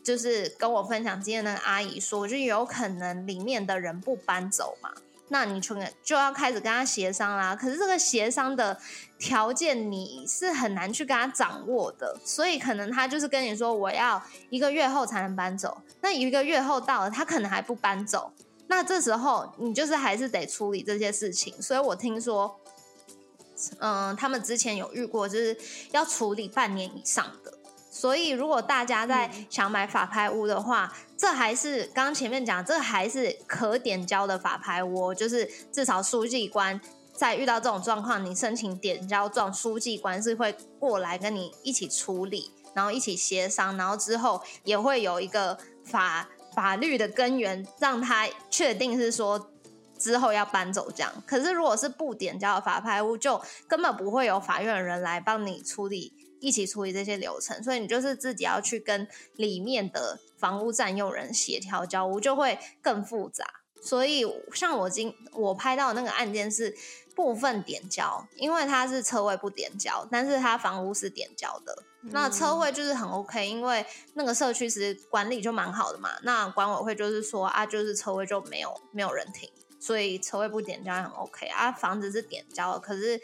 [0.03, 4.91] 就是跟我分享经验那个阿姨说，就有可能里面的人不搬走嘛。
[5.31, 7.55] 那你就就要开始跟他协商啦。
[7.55, 8.75] 可是这个协商的
[9.19, 14.19] 条件你是很难去跟他掌握的，所以可能他就是跟你说我要
[14.49, 15.81] 一个月后才能搬走。
[16.01, 18.31] 那一个月后到了，他可能还不搬走。
[18.67, 21.61] 那这时候你就是还是得处理这些事情。
[21.61, 22.59] 所以我听说，
[23.79, 25.57] 嗯，他们之前有遇过，就是
[25.91, 27.53] 要处理半年以上的。
[27.91, 36.79] 所以，如果大家在想买法拍屋的话，这还是刚刚前面讲，这还是可点交的法拍屋，就是至少书记官
[37.13, 49.48] 在遇到这种状况，你申请点交状，书记官是会过来跟你一起处理，然后一起协商，然后之后也会有一个法法律的根源，让他确定是说
[49.99, 51.13] 之后要搬走这样。
[51.27, 56.13] 可是如果是不点交的法拍屋，就根本不会有法院的人来帮你处理。
[56.41, 63.45] 一起处理这些流程，所以你就是自己要去跟里面的房屋占用人协调交屋，就会更复杂。
[63.81, 66.73] 所以像我今我拍到那个案件是
[67.13, 71.83] 部分点交，因为它是车位不点交，但是它房屋是点交的。
[72.03, 76.11] 那车位就是很 OK，因为那个社区其实管理就蛮好的嘛。
[76.23, 81.71] 那管委会就是说啊，就是车位就没有没有人停，所以车位不点交也很 OK 啊。
[81.71, 83.21] 房子是点交了，可是。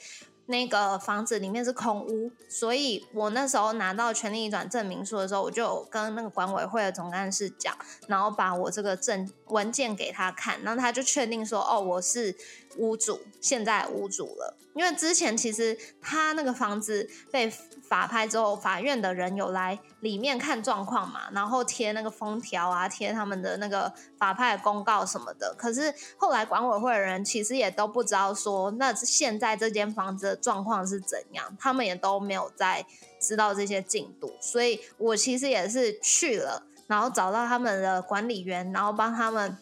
[0.48, 7.76] 那个房子里面是空屋，所以我那时候拿到权利移转证明书的时候，我就跟那个管委会的总干事讲，
[8.06, 12.36] 然后把我这个证文件给他看，然后他就确定说，哦，我是
[12.78, 14.56] 屋主，现在屋主了。
[14.76, 25.56] 因为之前其实他那个房子被法拍之后，法院的人有来里面看状况嘛，然后贴那个封条啊，贴他们的那个法拍公告什么的。
[25.58, 32.86] 可是后来管委会的人其实也都不知道说，那现在这间房子的状况是怎样，他们也都没有在
[33.22, 34.36] 知道这些进度。
[34.42, 39.58] 所以我其实也是去了，然后找到他们的管理员，然后帮他们。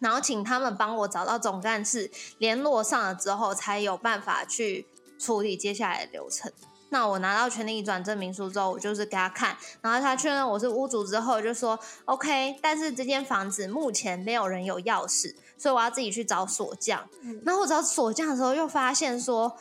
[0.00, 4.86] 然后请他们帮我找到总干事，联络上了之后，才有办法去
[5.18, 6.50] 处理接下来的流程。
[6.92, 12.58] 那我拿到权利移转证明书之后，我就是给他看，然后他确认我是屋主之后，就说 OK。
[12.60, 17.08] 但是这间房子目前没有人有钥匙，所以我要自己去找锁匠。
[17.44, 19.56] 然后我找锁匠的时候，又发现说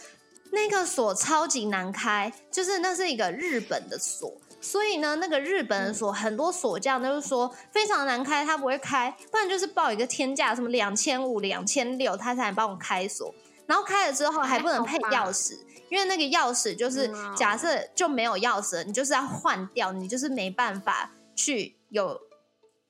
[0.52, 4.34] 那个锁超级难开，就是那是一个日本的锁。
[4.62, 13.34] 所以呢，那个日本的锁很多锁匠都是说非常难开，他不会开，不然就是报一个天价，什么两千五、两千六，他才能帮我开锁。
[13.66, 15.58] 然后开了之后还不能配钥匙，
[15.90, 22.20] 因为那个钥匙就是假设就没有钥匙，你就是要换掉，你就是没办法去有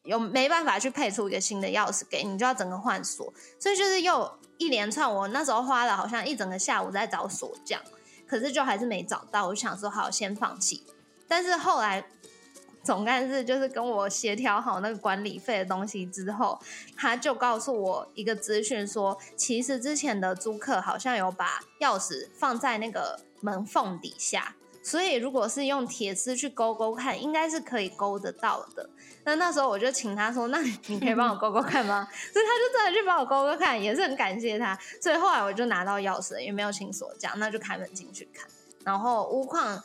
[0.04, 3.32] 有没办法去配出一个新的钥匙给你，就要整个换锁。
[3.60, 7.82] 所以就是又一连串，我那时候花了好像一整个下午在找锁匠，
[8.26, 9.48] 可是就还是没找到。
[9.48, 10.84] 我想说，好，先放弃。
[11.30, 12.04] 但是后来
[12.84, 16.60] 总干事就是跟我协调好那个管理费的东西之后，
[16.98, 28.90] 他就告诉我一个资讯，说其实之前的租客好像有把钥匙放在那个门缝底下，所以如果是用铁丝去勾勾看，应该是可以勾得到的。
[29.26, 34.76] 那那时候我就请他说：“那你可以帮我勾勾看吗？” 所以他就真的去帮我勾勾看，也是很感谢他。
[35.00, 38.48] 所以后来我就拿到钥匙，也没有请锁匠，那就开门进去看，
[38.84, 39.84] 然后屋况。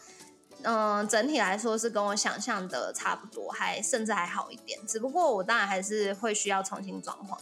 [0.64, 4.78] 嗯，整体来说是跟我想象的差不多，还甚至还好一点。
[4.86, 7.38] 只不过我当然还是会需要重新装潢嘛。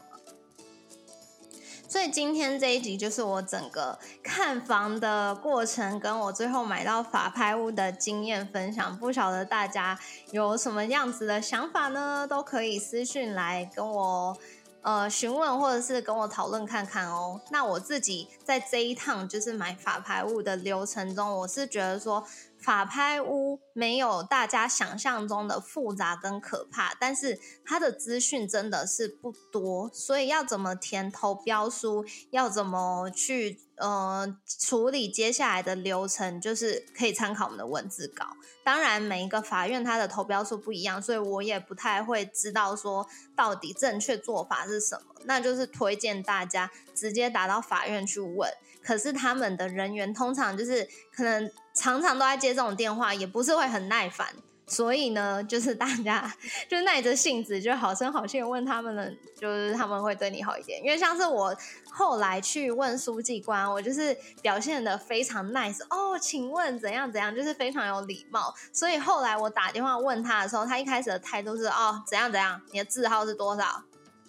[1.88, 8.98] 所以今天这一集就是我整个看房的过程，跟我最后买到法拍屋的经验分享。
[8.98, 9.98] 不晓得大家
[10.30, 12.26] 有什么样子的想法呢？
[12.26, 14.36] 都可以私讯来跟我
[14.80, 17.38] 呃询问，或者是跟我讨论看看哦。
[17.50, 22.26] 那我自己在这一趟就是买法拍屋的流程中，我是觉得说。
[22.62, 38.26] 法拍屋没有大家想象中的复杂跟可怕，但是它的资讯真的是不多，所以要怎么填投标书，要怎么去呃处理接下来的流程，就是可以参考我们的文字稿。
[38.64, 45.06] 当然，每一个法院它的投标书不一样，所以我也不太会知道说到底正确做法是什么。
[45.24, 48.48] 那就是推荐大家直接打到法院去问。
[48.82, 54.28] 可是他们的人员通常就是可能常常都在接这种电话，也不是会很耐烦。
[54.64, 56.32] 所以呢，就是大家
[56.70, 60.80] 就耐着性子，就好声好气问他们的，就是他们会对你好一点。
[60.82, 61.54] 因为像是我
[61.90, 68.54] 后来去问书记官，我就是表现的非常 nice 哦，请问怎样怎样，就是非常有礼貌。
[68.72, 73.82] 所以后来我打电话问他的时候，他一开始的态度是哦，怎样怎样，你的字号是多少？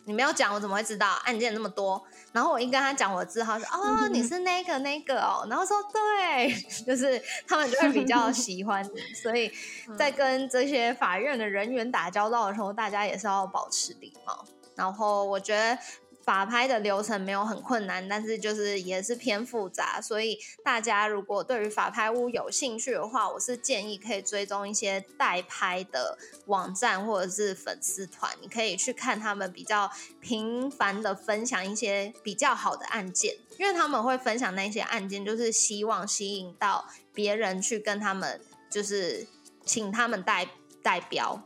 [0.05, 1.07] 你没有讲，我怎么会知道？
[1.25, 2.03] 案件那么多。
[2.31, 6.53] 然后我一跟他讲我的字号，说哦，你是那个那个哦，然后说对，
[6.85, 9.51] 就是他们就会比较喜欢你，所以
[9.97, 14.45] 在跟这些法院的人员打交道的时候，大家也是要保持礼貌。
[14.75, 15.77] 然后我觉得。
[16.23, 29.91] 法拍的流程没有很困难，但是就是也是偏复杂，所以大家如果对于法拍屋有兴趣的话，我是建议可以追踪一些代拍的网站或者是粉丝团，你可以去看他们比较
[30.21, 38.39] 频繁的分享一些比较好的案件，因为他们会分享那些案件，就是希望吸引到别人去跟他们，
[38.69, 39.27] 就是
[39.65, 40.47] 请他们代
[40.81, 41.43] 代表。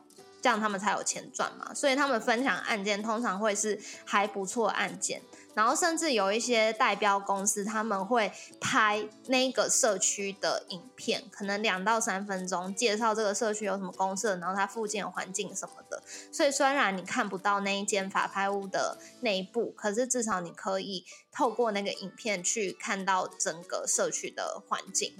[0.48, 5.22] 这样他们才有钱赚嘛，所以他们分享案件通常会是还不错案件，
[5.54, 16.02] 然后甚至有一些代标公司他们会拍那个社区的影片，可能两到三分钟，介绍这个社区有什么公社，然后它附近的环境什么的。
[16.32, 25.14] 所以虽然你看不到那一间法拍屋的内部，可是至少你可以透过那个影片去看到整个社区的环境。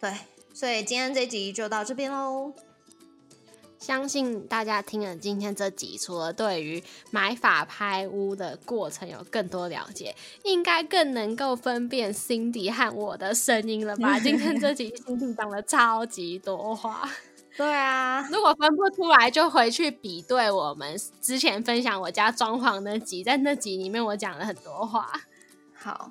[0.00, 0.14] 对，
[0.54, 2.54] 所以今天这集就到这边喽。
[3.80, 14.18] 相信大家听了今天这集，除了对于买法拍屋的过程有更多了解，应该更能够分辨 Cindy 和我的声音了吧？
[14.20, 17.08] 今天这集 Cindy 讲了超级多话，
[17.56, 25.10] 对啊，如果分不出来，就回去比对我们之前分享我家装潢那集，在那集里面我讲了很多话。
[25.74, 26.10] 好。